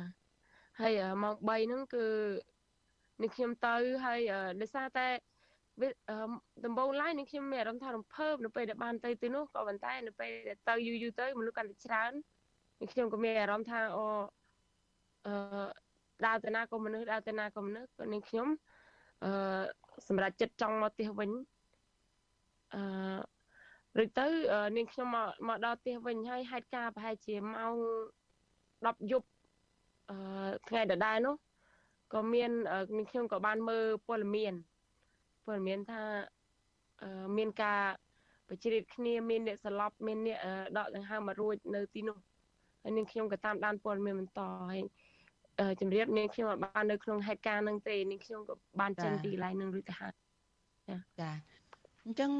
[0.80, 2.04] ហើយម៉ោង3ហ្នឹងគឺ
[3.22, 3.74] នាងខ្ញុំទៅ
[4.04, 4.20] ហើយ
[4.60, 5.06] ដោយសារតែ
[5.80, 5.88] វា
[6.64, 12.12] ដំបូងឡើយនាងខ្ញុំមានអារម្មណ៍ថារំភើបនៅពេលដែលបានទៅទីនោះក៏ប៉ុន្តែនៅពេលដែលទៅយូរយូរទៅមនុស្សកាន់តែច្រើន
[12.80, 14.04] នាងខ្ញុំក៏មានអារម្មណ៍ថាអូ
[15.26, 15.34] អឺ
[16.26, 18.48] ដើរទៅណាក៏មនុស្សដើរទៅណាក៏មនុស្សក៏នាងខ្ញុំ
[19.24, 19.30] អឺ
[20.08, 21.30] សម្រាប់ចិត្តចង់មកផ្ទះវិញ
[22.74, 22.82] អឺ
[23.98, 24.26] រួចទៅ
[24.76, 27.74] នាងខ្ញុំមកមកដល់ផ្ទះវិញហើយហេតុការប្រហែលជាម៉ោង
[28.86, 29.37] 10យប់អឺ
[30.68, 31.34] ថ្ងៃដដែលនោះ
[32.14, 32.50] ក៏មាន
[32.96, 34.54] នាងខ្ញុំក៏បានមើលព័ត៌មាន
[35.46, 36.02] ព័ត៌មានថា
[37.36, 37.82] មានការ
[38.48, 40.38] បជ្រៀតគ្នាមានអ្នកស្លាប់មានអ្នក
[40.78, 42.16] ដកដង្ហើមមករួចនៅទីនោះ
[42.82, 44.40] ហើយនាងខ្ញុំក៏តាមដានព័ត៌មានបន្ត
[44.70, 44.80] ហើយ
[45.80, 50.12] ជំរាបនាងខ្ញុំបាននៅក្នុងហេតុការណ៍ហ្នឹងទេនាងខ្ញុំក៏បានចេញពីកន្លែងហ្នឹងរួចទៅហើយ
[50.88, 51.30] ចាចា
[52.08, 52.32] អញ្ចឹង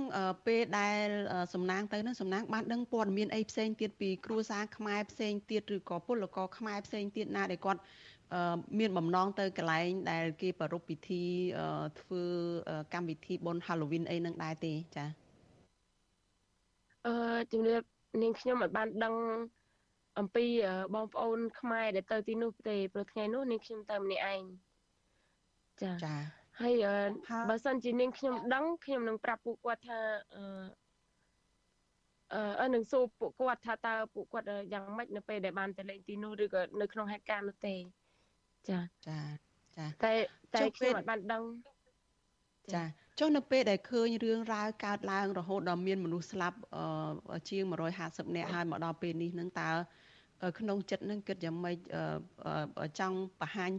[0.46, 1.06] ពេលដែល
[1.54, 7.80] សំណាងទៅនឹងសំណាងបានដឹងព័ត៌មានអីផ្សេងទៀតពីគ្រួសារខ្មែរផ្សេងទៀតឬក៏ពលករខ្មែរផ្សេងទៀតណាដែលគាត់
[8.78, 11.24] មានបំណងទៅកន្លែងដែលគេប្រារព្ធពិធី
[12.00, 12.22] ធ្វើ
[12.94, 15.06] កម្មវិធីបុណ្យ Halloween អីនឹងដែរទេចា
[17.06, 17.14] អឺ
[17.52, 17.82] ជំរាប
[18.22, 19.14] នាងខ្ញុំមិនបានដឹង
[20.18, 20.46] អំពី
[20.94, 24.42] បងប្អូនខ្មែរដែលទៅទីនោះទេព្រោះថ្ងៃនោះនាងខ្ញុំទៅម្នាក់ឯង
[25.82, 26.16] ចាចា
[26.62, 26.74] ហើយ
[27.50, 29.98] បើសិនជានាងខ្ញុំដឹងខ្ញុំនឹងប្រាប់ពួកគាត់ថា
[30.36, 37.74] អឺអឺនឹងសួរពួកគាត់ថាតើពួកគាត់យ៉ាងម៉េចនៅពេលដែលបានទៅលេងទីនោះឬក៏នៅក្នុងហេតុការណ៍នោះទេ
[38.70, 39.20] ចាចា
[39.76, 40.12] ចាតែ
[40.54, 41.42] តែខ្ញុំមិនបានដឹង
[42.74, 42.84] ចា
[43.18, 46.58] ចុះនៅពេលដែលឃើញរឿងរ៉ាវកើតឡើងរហូតដល់មានមនុស្សស្លាប់
[47.48, 47.62] ជាង
[48.00, 49.70] 150នាក់ហើយមកដល់ពេលនេះនឹងតើ
[50.58, 51.76] ក្នុងចិត្តនឹងគិតយ៉ាងម៉េច
[52.98, 53.70] ចង់បង្ហាញ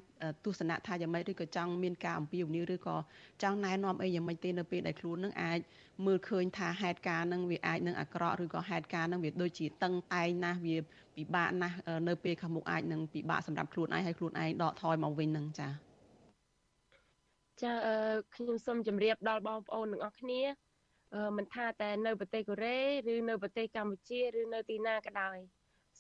[0.46, 2.96] ទស្សនៈថាយ៉ាងម៉េចឬក៏ចង់មានការអំពាវនាវឬក៏
[3.44, 5.60] ចង់ណែនាំអីយ៉ាងម៉េចទេនៅពេលដែលខ្លួននឹងអាច
[6.06, 10.76] មើលឃើញថាហេតុការណ៍នឹងវាអាចនឹងអាក្រក់ឬក៏ហេតុការណ៍នឹងវាដូចជាតឹងតែងណាស់វា
[11.16, 11.76] ពិបាកណាស់
[12.08, 15.70] នៅពេលខាងមុខអាចនឹងពិបាកសម្រាប់ខ្លួនឯងហើយខ្លួនឯងដកថយមកវិញនឹងចា
[17.62, 17.72] ចា
[18.36, 20.42] ខ្ញុំសូមជម្រាបដល់បងប្អូនទាំងអស់គ្នា
[21.38, 22.80] មិនថាតែនៅប្រទេសកូរ៉េ
[23.14, 25.38] ឬនៅប្រទេសកម្ពុជាឬនៅទីណាក៏ដោយ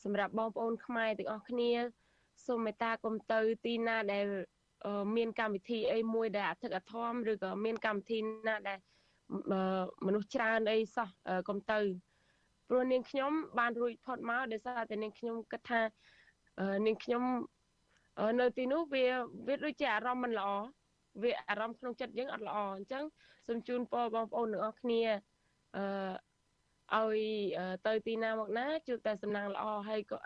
[0.03, 1.71] សម្រាប់បងប្អូនខ្មែរទាំងអស់គ្នា
[2.47, 4.25] សូមមេត្តាកុំទៅទីណាដែល
[5.15, 8.79] មានកម្មវិធីអីមួយដែលអធិកអធមឬក៏មានកម្មវិធីណាដែល
[10.05, 11.09] មនុស្សច្រើនអីសោះ
[11.49, 11.79] កុំទៅ
[12.67, 15.81] ព្រោះនាងខ្ញុំបានរួចផុតមកដោយសារតែនាងខ្ញុំគិតថា
[16.87, 17.23] នាងខ្ញុំ
[18.39, 19.05] នៅទីនោះវា
[19.47, 20.49] វាដូចជាអារម្មណ៍មិនល្អ
[21.21, 23.03] វាអារម្មណ៍ក្នុងចិត្តយើងអត់ល្អអញ្ចឹង
[23.47, 25.01] សូមជូនពរបងប្អូនទាំងអស់គ្នា
[25.75, 25.83] អឺ
[26.97, 27.19] ឲ្យ
[27.87, 30.17] ទៅទីណាមកណាជួបតែសំណាងល្អហើយក៏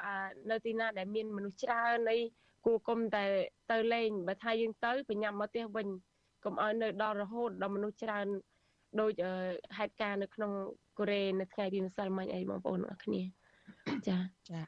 [0.51, 2.20] នៅទីណាដែលមានមនុស្សច្រើនអី
[2.66, 3.24] គួរគុំតែ
[3.72, 5.88] ទៅលេងបើថាយើងទៅបញ្ញាប់មកផ្ទះវិញ
[6.43, 8.28] កុំឲ្យនៅដល់រហូតដល់មនុស្សច្រើន
[8.99, 9.11] ដូច
[9.78, 10.51] ហេតុការណ៍នៅក្នុង
[10.97, 13.22] កូរ៉េនៅថ្ងៃទីម្សិលមិញអីបងប្អូនអរគ្នា
[14.07, 14.18] ចា
[14.49, 14.61] ចា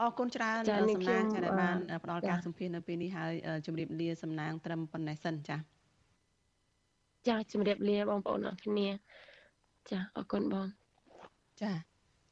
[0.00, 3.32] អរគុណច្រើនសំណាងចាដែលបានផ្ដល់ការសម្ភាសនៅពេលនេះហើយ
[3.66, 5.56] ជម្រាបលាសំណាងត្រឹមប៉ុណ្ណេះសិនចា
[7.28, 8.88] ចាជម្រាបលាបងប្អូនអរគ្នា
[9.90, 10.66] ចាអរគុណបង
[11.62, 11.72] ចា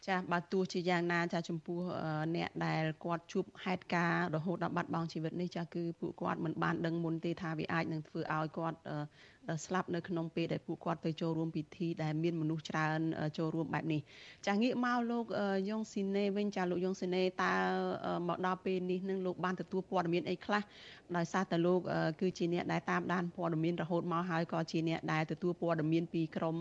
[0.08, 1.80] ចាបើទោះជាយ៉ាងណាចាចំពោះ
[2.36, 8.78] អ្នកដែលគាត់ជួបហេតុការណ៍រហូតដល់បាត់បង់ជីវិតនេះចាគឺពួកគាត់មិនបានដឹងមុនទេថាវាអាចនឹងធ្វើឲ្យគាត់
[9.64, 13.00] ស្លាប់នៅក្នុងពេលដែលពួកគាត់ទៅចូលរួមពិធីដែលមានមនុស្សច្រើន
[13.38, 14.00] ចូលរួមបែបនេះ
[14.46, 15.24] ចាងាកមកលោក
[15.68, 17.52] យ៉ុងស៊ីណេវិញចាលោកយ៉ុងស៊ីណេតើ
[18.28, 20.62] មកដល់ពេលនេះនឹងលោកបានទទួលព័ត៌មានអីខ្លះ
[21.16, 21.80] ដោយសារតែលោក
[22.20, 26.56] គឺជាអ្នកដែលតាមដានព័ត៌មានរហូតមកហើយក៏ជាអ្នកដែលទទួលព័ត៌មានពីក្រម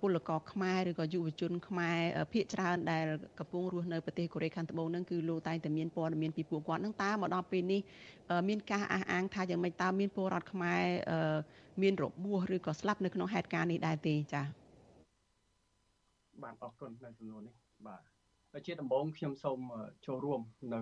[0.00, 1.98] ពលករខ្មែរឬក៏យុវជនខ្មែរ
[2.32, 3.04] ភាគច្រើនដែល
[3.38, 7.80] កំពុងរស់នៅប្រទេសកូរ៉េខាងត្បូងហ្នឹងគឺលោកតែងតែមានព័ត៌មានពីពួកគាត់ហ្នឹងតើមកដល់ពេលនេះ
[8.48, 10.84] មានការអះអាងថាយ៉ាងម៉េចតើមានពលរដ្ឋខ្មែរ
[11.82, 14.46] មានរបួសឬក៏ស្លាប់នៅក្នុងហេតុការណ៍នេះដែរទេចា៎
[16.42, 17.54] បាទអរគុណនៅសំណួរនេះ
[17.86, 18.00] បាទ
[18.66, 19.58] ជាដំបូងខ្ញុំសូម
[20.06, 20.40] ចូលរួម
[20.72, 20.78] នៅ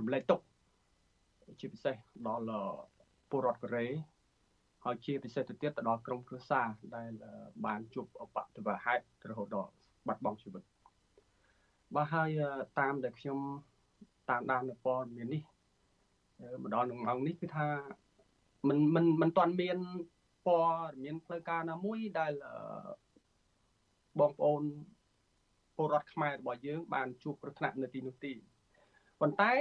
[0.00, 0.40] រំលែកទុក
[1.60, 1.94] ជាពិសេស
[2.28, 2.46] ដល់
[3.30, 3.86] ពលរដ្ឋកូរ៉េ
[4.85, 7.09] ហើយជាពិសេសទៅទៀតទៅដល់ក្រុមគ្រួសារដែល
[7.65, 9.71] បានជួបអបតវហេតុរហូតដល់
[10.07, 10.63] បាត់បង់ជីវិត
[11.95, 12.29] បាទហើយ
[12.79, 13.39] តាមដែលខ្ញុំ
[14.29, 15.41] តាមដាននៅព័ត៌មាននេះ
[16.61, 17.67] មកដល់នឹងម៉ោងនេះគឺថា
[18.67, 19.77] มันมันมันតាន់មាន
[20.47, 20.59] ព័
[20.89, 22.33] ត៌មានផ្លូវការណាមួយដែល
[24.19, 24.63] បងប្អូន
[25.75, 28.33] ពលរដ្ឋខ្មែររបស់យើង បានជួបគ្រោះថ្នាក់នៅទីនោះទី
[29.21, 29.51] ប៉ុន្តែ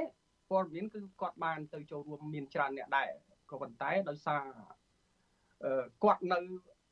[0.51, 3.11] ព័ត៌មានគឺគាត់បានទៅចូលរួមមានច្រើនអ្នកដែរ
[3.51, 4.43] ក៏ប៉ុន្តែដោយសារ
[6.03, 6.39] គាត់នៅ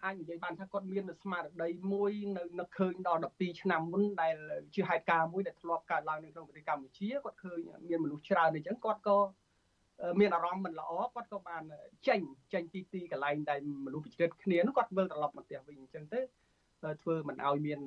[0.03, 4.35] អាចនិយាយបានថាគាត់មានស្មារតីមួយនៅនឹកឃើញដល់12ឆ្នាំមុនដែល
[4.75, 9.17] ជាហេតុការណ៍មួយដែលធ្លាប់កើតឡើងនៅក្នុងប្រទេសកម្ពុជាគាត់ឃើញមានមនុស្សច្រើនអញ្ចឹងគាត់ក៏
[10.19, 11.63] មានអារម្មណ៍មិនល្អគាត់ក៏បាន
[12.07, 12.19] ចេញ
[12.53, 16.21] ចេញពីទីកន្លែងដែលមនុស្សប្រជិតគ្នានោះគាត់វិលត្រឡប់មកផ្ទះវិញអញ្ចឹងទៅ
[17.01, 17.79] ធ្វើមិនឲ្យមាន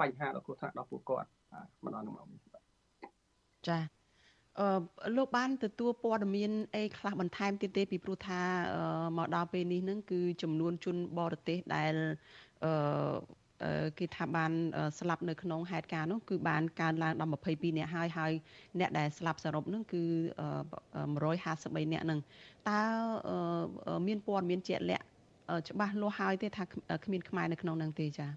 [0.00, 1.28] បញ្ហាដល់គ្រោះថ្នាក់ដល់ពួកគាត់
[1.84, 2.26] ម្ដងមក
[3.68, 3.97] ចាអឺ
[5.16, 8.40] លោកបានទទួលព័ត៌មានអីខ្លះបន្ថែមទៀតទេពីព្រោះថា
[9.18, 11.94] មកដល់ពេលនេះនឹងគឺចំនួនជនបរទេសដែល
[12.64, 14.52] អឺគេថាបាន
[14.98, 18.32] ស្លាប់នៅក្នុងហេតុការណ៍នោះគឺបានកើនឡើងដល់22នាក់ហើយហើយ
[18.78, 20.02] អ្នកដែលស្លាប់សរុបនឹងគឺ
[20.78, 22.20] 153នាក់នឹង
[22.70, 22.80] តើ
[24.06, 25.04] មានព័ត៌មានជាក់លាក់
[25.68, 26.64] ច្បាស់លាស់ហើយទេថា
[27.04, 28.30] គ្មានខ្មែរនៅក្នុងនឹងទេចា៎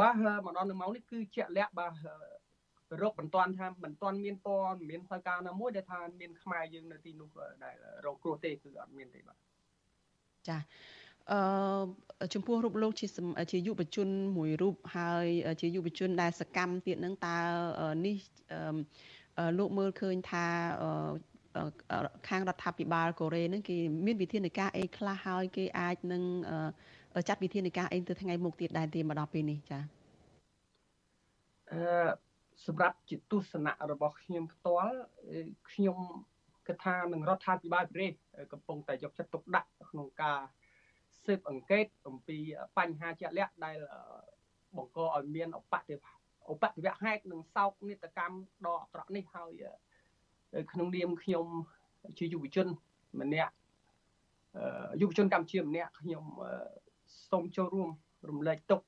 [0.00, 1.92] បាទមកដល់នៅម៉ោងនេះគឺជាក់លាក់បាទ
[3.02, 7.28] រកមិនទាន់ថាមិនទាន់មានព័ត៌មានផ្លូវការណាមួយដែលថាមានខ្មែរយើងនៅទីនោះ
[7.64, 7.74] ដែល
[8.06, 9.36] រកគ្រោះទេគឺអត់មានទេបាទ
[10.48, 10.58] ចា
[11.32, 13.06] អឺចំពោះរូបលោកជា
[13.52, 15.26] ជាយុវជនមួយរូបហើយ
[15.60, 17.36] ជាយុវជនដែលសកម្មទៀតនឹងតើ
[18.06, 18.16] នេះ
[19.58, 20.46] លោកមើលឃើញថា
[22.28, 23.76] ខាងរដ្ឋាភិបាលកូរ៉េនឹងគេ
[24.06, 26.22] មានវិធានការអីខ្លះហើយគេអាចនឹង
[27.28, 29.78] ចាត់វិធានការអីទៅថ្ងៃមុខទៀតដែរទេមកដល់ពេលនេះចា
[31.72, 32.27] អឺ
[32.66, 34.96] សម្រាប់ជាទស្សនៈរបស់ខ្ញុំផ្ទាល់
[35.72, 35.98] ខ្ញុំ
[36.66, 38.12] គិតថានឹងរដ្ឋាភិបាលប្រទេស
[38.52, 40.38] កំពុងតែយកចិត្តទុកដាក់ក្នុងការ
[41.24, 42.38] ស៊ើបអង្កេតអំពី
[42.78, 43.78] បញ្ហាជាក់លាក់ដែល
[44.76, 45.96] បង្កឲ្យមានឧបតិ
[46.52, 48.36] ឧបតិវៈហេតុនិងសោកនាដកម្ម
[48.66, 49.62] ដ៏អាក្រក់នេះហើយ
[50.72, 51.46] ក្នុងនាមខ្ញុំ
[52.18, 52.68] ជាយុវជន
[53.20, 53.54] ម្នាក់
[55.00, 56.24] យុវជនកម្ពុជាម្នាក់ខ្ញុំ
[57.30, 57.90] សូមចូលរួម
[58.28, 58.86] រំលែកទុក្ខ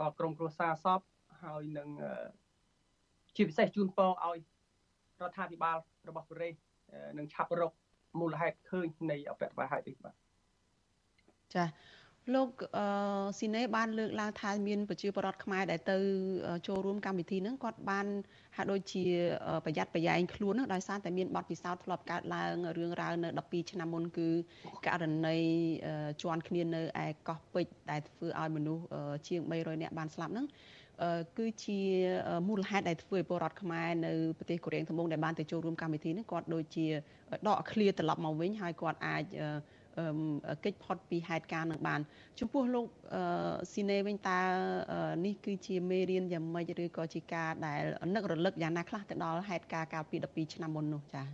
[0.00, 1.00] ដល់ក្រុមគ្រួសារសព
[1.42, 1.88] ហើយនឹង
[3.36, 4.38] ជាពិសេសជូនពរឲ្យ
[5.20, 5.76] រដ្ឋាភិបាល
[6.08, 6.50] របស់កូរ៉េ
[7.18, 7.72] នឹងឆាប់រក
[8.20, 10.14] មូលហេតុឃើញនៃអបិបហេតុនេះបាទ
[11.54, 11.64] ចា
[12.34, 12.86] លោកអឺ
[13.38, 15.96] ស៊ីណេបានលើកឡើងថាមានប្រជាពលរដ្ឋខ្មែរដែលទៅ
[16.66, 18.06] ចូលរួមកម្មវិធីហ្នឹងគាត់បាន
[18.56, 19.04] ហាក់ដូចជា
[19.64, 24.28] ប្រយ័ត្នប្រយែងខ្លួនហ្នឹងដោយសារតែមានបទពិសោធន៍ធ្លាប់កើតឡើងរឿងរ៉ាវនៅ12ឆ្នាំមុនគឺ
[24.86, 25.36] ករណី
[26.22, 28.84] ជន់គ្នានៅឯកោះពេជ្រដែលធ្វើឲ្យមនុស្ស
[29.26, 30.46] ជាង300នាក់បានស្លាប់ហ្នឹង
[31.38, 31.80] គឺជា
[32.48, 36.86] មូលហេតុដែលធ្វើឲ្យពលរដ្ឋខ្មែរនៅប្រទេសកូរ៉េត្បូងដែលបានទៅចូលរួមកម្មវិធីនេះគាត់ដូចជា
[37.48, 39.24] ដកឃ្លាត្រឡប់មកវិញហើយគាត់អាច
[40.64, 42.00] កិច្ចផុតពីហេតុការណ៍នឹងបាន
[42.40, 42.86] ចំពោះលោក
[43.72, 44.40] ស៊ីណេវិញតើ
[45.26, 47.82] នេះគឺជាមេរៀនយ៉ាងម៉េចឬក៏ជាការដែល
[48.14, 51.26] នឹករលឹកយ៉ាងណាខ្លះទៅដល់ហេតុការណ៍កាលពី12ឆ្នាំមុននោះចា៎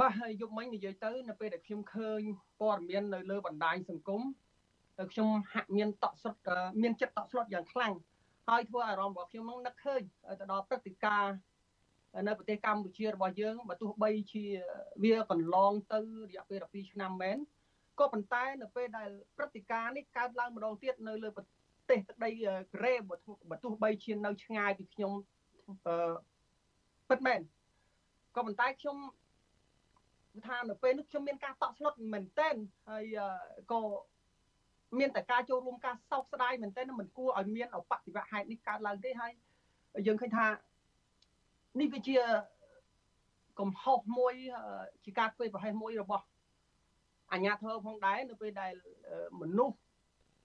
[0.00, 2.20] បាទហើយយប់មិញនិយាយទៅនៅពេលដែលខ្ញុំឃើញ
[2.60, 4.22] ព័ត៌មាននៅលើបណ្ដាញសង្គម
[5.12, 6.36] ខ្ញុំហាក់មានតក់ស្លុត
[6.82, 7.94] មានចិត្តតក់ស្លុតយ៉ាងខ្លាំង
[8.48, 10.02] ហើយធ្វើអារម្មណ៍របស់ខ្ញុំនឹងនឹកឃើញ
[10.40, 11.36] ទៅដល់ព្រឹត្តិការណ៍
[12.28, 14.44] នៅប្រទេសកម្ពុជារបស់យើងបើទោះបីជា
[15.02, 15.98] វាកន្លងទៅ
[16.30, 17.38] រយៈពេល12ឆ្នាំមែន
[17.98, 21.44] ក៏ប៉ុន្តែនៅពេលដែលព្រឹត្តិការណ៍នេះកើតឡើងម្ដងទៀតនៅលើប្រ
[21.90, 22.30] ទេសទឹកដី
[22.72, 22.94] កូរ៉េ
[23.50, 25.12] បើទោះបីជានៅឆ្ងាយពីខ្ញុំ
[25.86, 26.14] អឺ
[27.10, 27.40] ពិតមែន
[28.36, 28.96] ក៏ប៉ុន្តែខ្ញុំ
[30.46, 32.56] ថានៅពេលនេះខ្ញុំមានការតក់ស្លុតមែនទែន
[32.90, 33.04] ហើយ
[33.72, 33.80] ក៏
[34.98, 39.32] មានតែការចូលរួមការសោកស្ដាយមែនទែនមិនគួរឲ្យមានអបតិវៈហេតុនេះកើតឡើងទេហើយ
[40.06, 40.46] យើងឃើញថា
[41.80, 42.16] នេះវាជា
[43.60, 44.34] កំហុសមួយ
[45.04, 46.24] ជាការធ្វើប្រហែសមួយរបស់
[47.32, 48.72] អាញាធរផងដែរនៅពេលដែល
[49.40, 49.76] មនុស្ស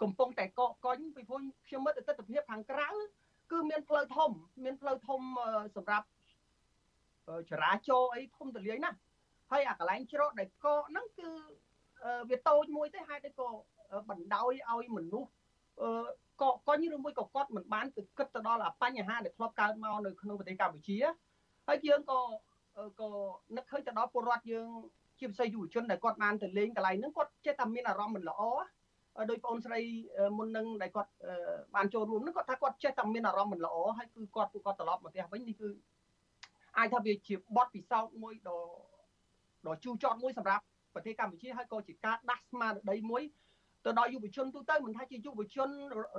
[0.01, 2.89] កំពុងតែកកកុញពីព្រោះខ្ញុំមើលទស្សនវិជ្ជាខាងក្រៅ
[3.51, 4.31] គឺមានផ្លូវធំ
[4.63, 5.21] មានផ្លូវធំ
[5.75, 6.07] សម្រាប់
[7.49, 8.97] ចរាចរណ៍អីធំទលាយណាស់
[9.51, 11.29] ហើយអាកន្លែងច្រកដែលកកហ្នឹងគឺ
[12.29, 13.49] វាតូចមួយទេហើយតែក៏
[14.09, 15.29] បណ្ដោយឲ្យមនុស្ស
[16.41, 20.97] កកុញឬមួយក៏គាត់មិនបានទៅគិតទៅដល់បញ្ហាដែលធ្លាប់កើតមកនៅក្នុងប្រទេសកម្ពុជា
[21.67, 22.19] ហើយយើងក៏
[23.01, 23.09] ក៏
[23.57, 24.67] នឹកឃើញទៅដល់ពលរដ្ឋយើង
[25.19, 28.41] ជាពិសេសយុវជនដែលគាត់បានទៅលេងកន្លែងហ្នឹងគាត់ចេះតែមានអារម្មណ៍មិនល្អ
[29.29, 29.81] ដោយបងស្រី
[30.37, 31.11] មុននឹងដែលគាត់
[31.75, 35.69] បានចូលរួមហ្នឹងគាត់ថាគាត់ចេះតែមានអារម្មណ៍មិនល្អហើយគឺគាត់ពួកគាត់ត្រឡប់មកផ្ទះវិញនេះគឺ
[36.77, 38.61] អាចថាវាជាបទពិសោធន៍មួយដ៏
[39.67, 40.63] ដ៏ជូរចត់មួយសម្រាប់
[40.93, 43.23] ប្រទេសកម្ពុជាហើយក៏ជាការដាស់ស្មារតីមួយ
[43.85, 45.69] ទៅដល់យុវជនទូទៅមិនថាជាយុវជន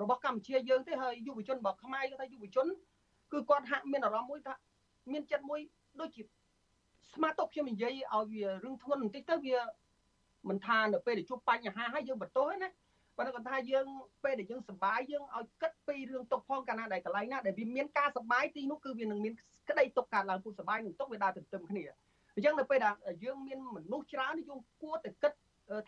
[0.03, 2.67] របស់កម្ពុជាយើងទេហើយយុវជនរបស់ខ្មែរគាត់ថាយុវជន
[3.33, 4.55] គឺគាត់ហាក់មានអារម្មណ៍មួយថា
[5.13, 5.61] មានចិត្តមួយ
[6.01, 6.23] ដូចជា
[7.15, 9.57] ស្មាតទុកខ្ញុំនិយាយឲ្យវារឿងធ្ងន់បន្តិចទៅវា
[10.49, 12.69] មិនថានៅពេលដែលជួបបញ្ហាហើយយើងបន្ទោសណា
[13.17, 13.87] ប៉ុន្តែគាត់ថាយើង
[14.25, 19.35] ពេលដែលយើងសប្បាយយើងឲ្យគិតពីរឿងទុកផងកាលណាដែលកន្លែងណាដែលវាមានការសប្បាយទីនោះគឺវានឹងមាន
[19.69, 21.85] ក្តីទុកកើតឡើងពុះសប្បាយនឹងទុកវាដើរទន្ទឹមគ្នា
[22.35, 22.95] អញ្ចឹងនៅពេលដែល
[23.25, 25.33] យើងមានមនុស្សច្រើនយើងគួរតែគិត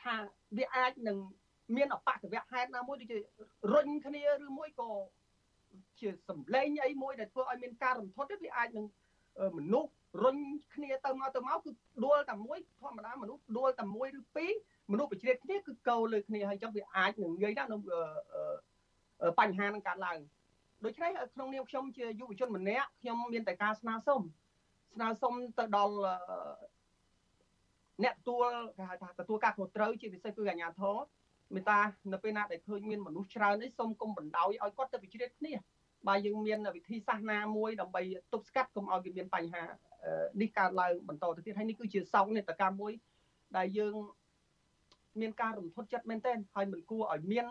[0.02, 0.14] ថា
[0.58, 1.18] វាអាចនឹង
[1.76, 3.18] មានអបតវៈហេតុណាមួយដូចជា
[3.72, 4.90] រុញគ្នាឬមួយក៏
[6.00, 8.86] ជាសម្លេងអីមួយដែលធ្វើឲ្យមានការរំធត់វាអាចនឹង
[9.58, 9.90] មនុស្ស
[10.24, 10.36] រុញ
[10.74, 11.70] គ្នាទៅមកទៅមកគឺ
[12.04, 14.52] ដួលតែមួយធម្មតាមនុស្សដួលតែមួយឬពីរ
[14.92, 17.80] មនុស្សបជ្រៀតគ្នាគឺកោលើគ្នាហើយអញ្ចឹងវាអាចនឹងងាយណាស់នឹង
[19.38, 20.18] បញ្ហានឹងកើតឡើង
[20.84, 24.20] ដូច្នេះក្នុងនាមខ្ញុំជាយុវជនម្នាក់ខ្ញុំមានតែការស្នើសុំ
[24.94, 25.96] ស្នើសុំទៅដល់
[28.04, 28.46] អ្នកទទួល
[28.76, 30.96] គេហៅថាទទួលការខុសត្រូវជាពិសេសគឺអាជ្ញាធរ
[31.54, 31.78] មេតា
[32.12, 35.54] នៅពេលណាដែលឃើញមានមនុស្សច្រើននេះសូមកុំបណ្ដោយឲ្យគាត់ទៅវិជ្រៀតគ្នា
[36.08, 39.62] បើយើងមានវិធីសាស្ត្រណាមួយដើម្បីទប់ស្កាត់កុំឲ្យវាមានបញ្ហា
[40.40, 42.92] នេះកើតឡើងបន្តទៅទៀតហើយនេះគឺជាសោកនាដកម្មមួយ
[43.56, 43.94] ដែលយើង
[45.20, 47.46] មានការរំភើបចិត្តមែនទែនហើយមិនគួរឲ្យមាន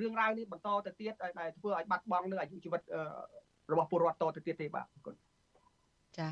[0.00, 2.82] រឿងរ៉ាវនេះបន្តទៅទៀតដែលធ្វើឲ្យបាត់បង់នៅអាយុជីវិត
[3.72, 5.14] របស់ពលរដ្ឋតទៅទៀតទេបាទអរគុណ
[6.18, 6.28] ចា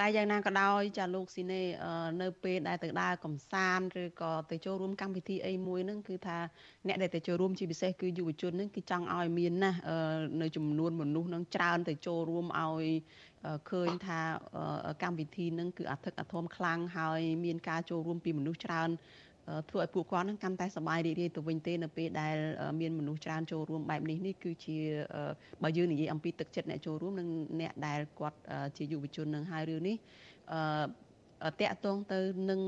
[0.00, 1.62] តែយ៉ាងណាក៏ដោយចាលោកស៊ីណេ
[2.22, 6.38] នៅពេលដែលទៅដើរកំសាន្តឬក៏ទៅចូលរួមកម្មវិធីអីមួយហ្នឹងគឺថា
[6.86, 9.78] អ្នកដែលទៅចូលរួមជាពិសេសគឺយុវជនហ្នឹងគឺចង់ឲ្យមានណាស់
[10.42, 12.84] នៅចំនួនមនុស្សហ្នឹងច្រើនទៅចូលរួមឲ្យ
[13.70, 14.20] ឃើញថា
[15.02, 18.90] កម្មវិធីហ្នឹងគឺអធិកអធមខ្លាំងហើយមានការចូលរួមពីមនុស្សច្រើន
[19.70, 22.36] ធ្វើឲ្យពួកគាត់នឹងកាន់តែសប្បាយរីករាយទៅវិញទេនៅពេលដែល
[22.80, 24.76] មានមនុស្សច្រើនចូលរួមបែបនេះនេះគឺជា
[25.62, 27.28] បើយើងនិយាយអំពីទឹកចិត្តអ្នកចូលរួមនិង
[27.60, 28.38] អ្នកដែលគាត់
[28.76, 29.96] ជាយុវជននឹងហើយរឿងនេះ
[31.44, 32.20] អឺតកតងទៅ
[32.50, 32.60] នឹង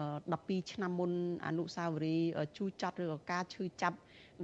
[0.00, 1.10] 12ឆ្នាំមុន
[1.46, 3.96] អនុសាវរីយ៍ជូចត់ឬក៏ការឈឺចាប់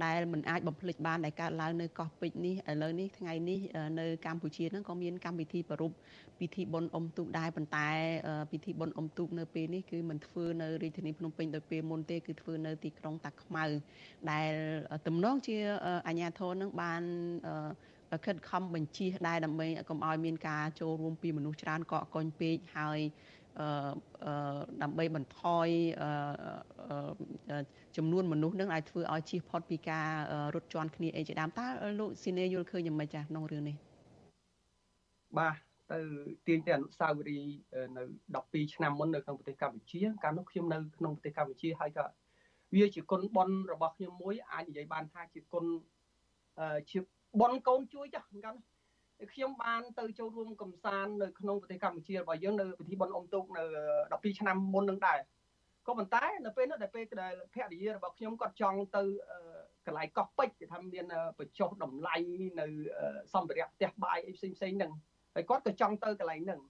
[0.05, 3.59] ដែលមិនអាចបំភ្លេចបានដែលកើតឡើងនៅកោះពេជ្រនេះឥឡូវនេះថ្ងៃនេះ
[3.99, 5.95] នៅកម្ពុជាហ្នឹងក៏មានកម្មវិធីប្រពៃ
[6.39, 7.89] ពិធីបុណ្យអុំទូកដែរប៉ុន្តែ
[8.51, 13.65] ពិធីបុណ្យអុំទូកនៅពេលនេះគឺមិនធ្វើនៅរាជធានីភ្នំពេញដោយពេលមុនទេគឺធ្វើនៅទីក្រុងតាខ្មៅ
[14.31, 14.51] ដែល
[15.07, 15.57] ទំនងជា
[16.07, 17.01] អាជ្ញាធរនឹងបាន
[18.25, 22.99] ខិតខំបញ្ជាដែរដើម្បីកុំឲ្យមានការចូលរួមពីមនុស្សច្រើនកកកុញពេកហើយ
[24.81, 25.67] ដើម្បីបន្ថយ
[27.97, 30.07] ចំនួនមនុស្សនឹងអាចធ្វើឲ្យជៀសផុតពីការ
[30.55, 31.65] រត់ជន់គ្នាអីជាដើមតើ
[31.99, 33.75] លោកស៊ីនេយល់ឃើញយ៉ាងម៉េចចាស់ក្នុងរឿងនេះ
[35.37, 35.55] បាទ
[35.91, 35.99] ទៅ
[36.47, 37.53] ទាញទៅអនុស្សាវរីយ៍
[37.97, 38.03] នៅ
[38.39, 42.05] 12ឆ្នាំមុននៅក្នុងប្រទេសកម្ពុជា កាលនោះខ្ញុំនៅក្នុងប្រទេសកម្ពុជាហើយក៏
[42.73, 45.65] វាជាគុណបុណ្យរបស់ខ្ញុំមួយអាចនិយាយបានថាជាគុណ
[46.89, 46.99] ជា
[47.39, 48.70] បុណ្យកូនជួយចាស់កាលនោះ
[49.33, 53.63] ខ្ញុំបានទៅចូលរួមកំសាន្តនៅក្នុងប្រទេសកម្ពុជារបស់យើងនៅពិធីបុណ្យអុំទូកនៅ
[54.01, 55.19] 12ឆ្នាំមុននឹងដែរ
[55.87, 59.03] ក៏ប៉ុន្តែនៅពេលនោះដែលពេលដែលភរិយារបស់ខ្ញុំគាត់ចង់ទៅ
[59.85, 61.05] កន្លែងកោះពេជ្រគេថាមាន
[61.39, 62.15] បញ្ចុះតម្លៃ
[62.59, 62.65] នៅ
[63.33, 64.91] សម្ភារៈផ្ទះបាយអីផ្សេងផ្សេងហ្នឹង
[65.35, 66.61] ហើយគាត់ក៏ចង់ទៅកន្លែងហ្នឹង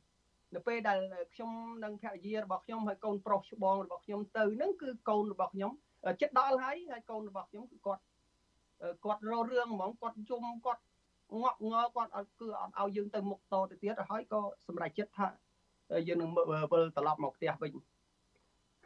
[0.55, 0.99] នៅពេលដែល
[1.33, 1.51] ខ្ញុំ
[1.83, 5.71] និងភរិយារបស់ខ្ញុំហើយកូនប្រុសច្បងរបស់ខ្ញុំទៅហ្នឹងគឺកូនរបស់ខ្ញុំ
[6.21, 8.01] ចិត្តដល់ហើយហើយកូនរបស់ខ្ញុំគឺគាត់
[9.05, 10.81] គាត់រករឿងហ្មងគាត់ជុំគាត់
[11.39, 15.27] ងក់ងល់គាត់អត់គឺអត់ឲ្យយើងទៅមុខតទៅទៀតហើយក៏សម្រេចចិត្តថា
[16.07, 16.29] យើងនឹង
[16.71, 17.73] វិលត្រឡប់មកផ្ទះវិញ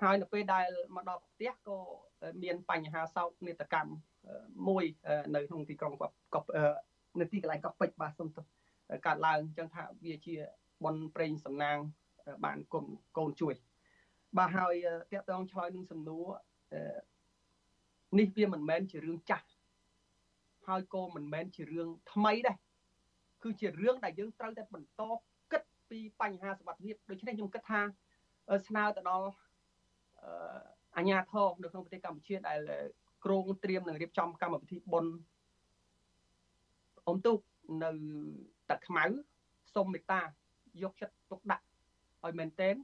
[0.01, 1.77] ហើយនៅពេលដែលមកដល់ផ្ទះក៏
[2.43, 3.91] មានបញ្ហាសោកនាដកម្ម
[4.67, 4.83] មួយ
[5.35, 6.47] នៅក្នុងទីក្រុងកប់
[7.19, 8.45] នៅទីកន្លែងកប់ពេជ្របាទសុំទោស
[9.05, 10.35] កាត់ឡើងអញ្ចឹងថាវាជា
[10.85, 11.77] បនប្រេងសំណាង
[12.45, 12.85] បានកូន
[13.17, 13.55] កូនជួយ
[14.37, 14.73] បាទហើយ
[15.11, 16.25] តកតងឆ្លើយនឹងសំណួរ
[18.19, 19.47] នេះវាមិនមែនជារឿងចាស់
[20.68, 22.57] ហើយក៏មិនមែនជារឿងថ្មីដែរ
[23.43, 25.01] គឺជារឿងដែលយើងត្រូវតែបន្ត
[25.51, 27.82] គិតពីបញ្ហាសុខភាពដូច្នេះខ្ញុំគិតថា
[28.68, 29.30] ស្នើទៅដល់
[30.97, 32.59] អាជ្ញាធរនៅក្នុងប្រទេសកម្ពុជាដែល
[33.26, 35.13] គ្រោងត្រៀមនឹងរៀបចំកម្មវិធីបុណ្យ
[37.07, 37.39] អុំទូក
[37.84, 37.91] នៅ
[38.70, 39.05] ទឹកខ្មៅ
[39.76, 40.22] សូមមេត្តា
[40.84, 41.66] យកចិត្តទុកដាក់
[42.24, 42.76] ឲ្យមែនទែន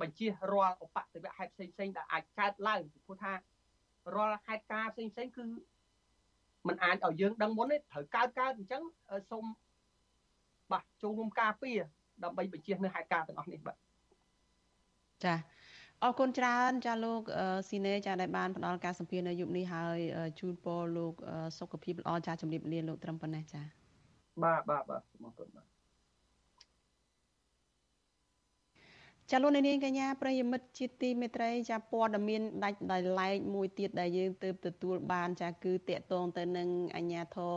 [0.00, 3.32] បញ្ជារាល់ឧបទ្ទវហេតុផ្សេងផ្សេងដែលអាចកើតឡើងព្រោះថា
[4.14, 5.44] រាល់ហេតុការណ៍ផ្សេងផ្សេងគឺ
[6.68, 8.82] มันអាចឲ្យយើងដឹងមុនទេត្រូវកើតកើតអញ្ចឹង
[9.30, 9.44] សូម
[10.72, 11.78] បាទចូលរួមការពារ
[12.24, 13.76] ដើម្បីបញ្ជានៅហេតុការណ៍ទាំងអស់នេះបាទ
[15.24, 15.34] ចា
[16.02, 17.22] អរគុណច្រើនចាលោក
[17.68, 19.98] ស៊ីណេចាដែលបានផ្ដល់ការសម្ភាសន៍នៅយុគនេះហើយ
[20.40, 21.14] ជូនពរលោក
[21.58, 23.62] សុខភាពល្អចាជំរាបលាលោកត្រឹមប៉ុណ្ណេះចា
[24.44, 25.75] បាទបាទបាទអរគុណបាទ
[29.30, 37.56] ចាលោកនាងកញ្ញាប្រិយមិត្តជាទីមេត្រីចាព័ត៌មានដាច់ដោយឡែកមួយទៀតដែលយើងទើបទទួលបានចាគឺតកតងទៅនឹងអាញាធរ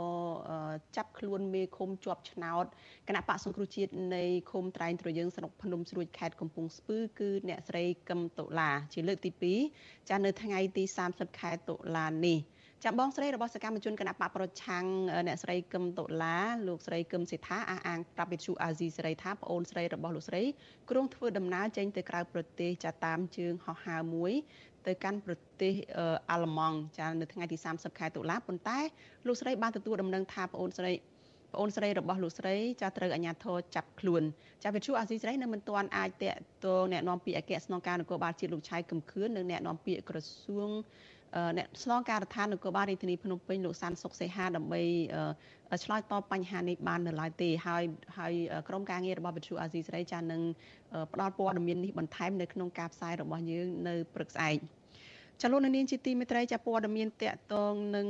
[0.96, 2.66] ចាប់ខ្លួនមេឃុំជាប់ឆ្នោត
[3.08, 9.32] គណៈបកសង្គ្រោះជាតិនៃឃុំត្រែងត្រយើងស្រុកភ្នំស្រួយខេត្តកំពង់ស្ពឺគឺអ្នកស្រីកឹមតុលា ជាលើកទី
[9.72, 12.40] 2ចានៅថ្ងៃទី30ខែតុលានេះ
[12.85, 14.85] ចាបងស្រីរបស់សកម្មជនគណៈបកប្រឆាំង
[15.27, 16.39] អ្នកស្រីកឹមតុលា
[16.69, 20.43] លោកស្រីកឹមសេដ្ឋាអះអាងប្រាប់វិទ្យុអាស៊ីសេរីថាប្អូនស្រីរបស់លោកស្រី
[20.91, 24.33] គ្រងធ្វើដំណើរចេញទៅក្រៅប្រទេសចាតាមជើងហោះហើរមួយ
[24.87, 25.75] ទៅកាន់ប្រទេស
[26.31, 28.79] អាល្លឺម៉ង់ចានៅថ្ងៃទី30ខែតុលាប៉ុន្តែ
[29.27, 30.93] លោកស្រីបានទទួលដំណឹងថាប្អូនស្រី
[31.53, 34.23] ប្អូនស្រីរបស់លោកស្រីចាត្រូវអាជ្ញាធរចាប់ខ្លួន
[34.65, 36.31] ចាវិទ្យុអាស៊ីស្រីនៅមិនទាន់អាចតេ
[36.65, 40.71] តងแนะនាំពាក្យអគ្គស្នងការនគរបាលជាតិលោកឆៃកំខឿននិងแนะនាំពាក្យក្រសួង
[41.58, 44.82] អ្នកស្នងការដ្ឋាននគរបាលរាជធានីភ្នំពេញលោកសានសុកសេហាដើម្បី
[45.84, 47.84] ឆ្លើយតបបញ្ហានេះបាននៅឡើយទេហើយ
[48.18, 48.34] ហើយ
[48.68, 50.42] ក្រុមការងាររបស់វិទ្យុអាស៊ីសេរីចានឹង
[51.14, 54.58] ផ្ដល់ព័ត៌មាននេះបន្ថែមនៅក្នុងការផ្សាយរបស់យើងនៅព្រឹកស្អែក
[55.44, 58.08] ចលនានាងជាទីមេត្រីចាព័ត៌មានតកតងនឹង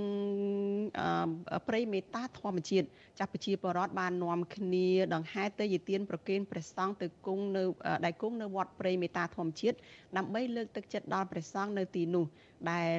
[1.67, 2.87] ព្រៃមេតាធម្មជាតិ
[3.19, 7.63] ចាស់ប្រជាពលរដ្ឋបាននាំគ្នាដង្ហែទៅយទានប្រគេនព្រះសង្ឃទៅគង់នៅ
[8.05, 9.77] ដែលគង់នៅវត្តព្រៃមេតាធម្មជាតិ
[10.17, 12.25] ដើម្បីលើកទឹកចិត្តដល់ព្រះសង្ឃនៅទីនោះ
[12.71, 12.97] ដែល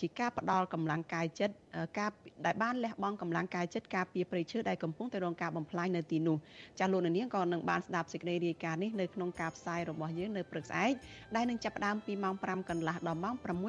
[0.00, 1.54] ជាការផ្ដល់កម្លាំងកាយចិត្ត
[1.98, 2.10] ការ
[2.46, 6.36] ដែលបានលះបង់កម្លាំងកាយចិត្តការពារព្រៃឈើដែលកំពុងតែរងការបំផ្លាញនៅទីនោះ
[6.78, 10.92] ចាស់លោកនាងក៏នឹងបានស្ដាប់សេចក្តីរាយការណ៍នេះនៅក្នុងការផ្សាយរបស់យើងនៅព្រឹកស្អែក
[11.36, 13.62] ដែលនឹងចាប់ផ្ដើមពីម៉ោង5កន្លះដល់ម៉ោង6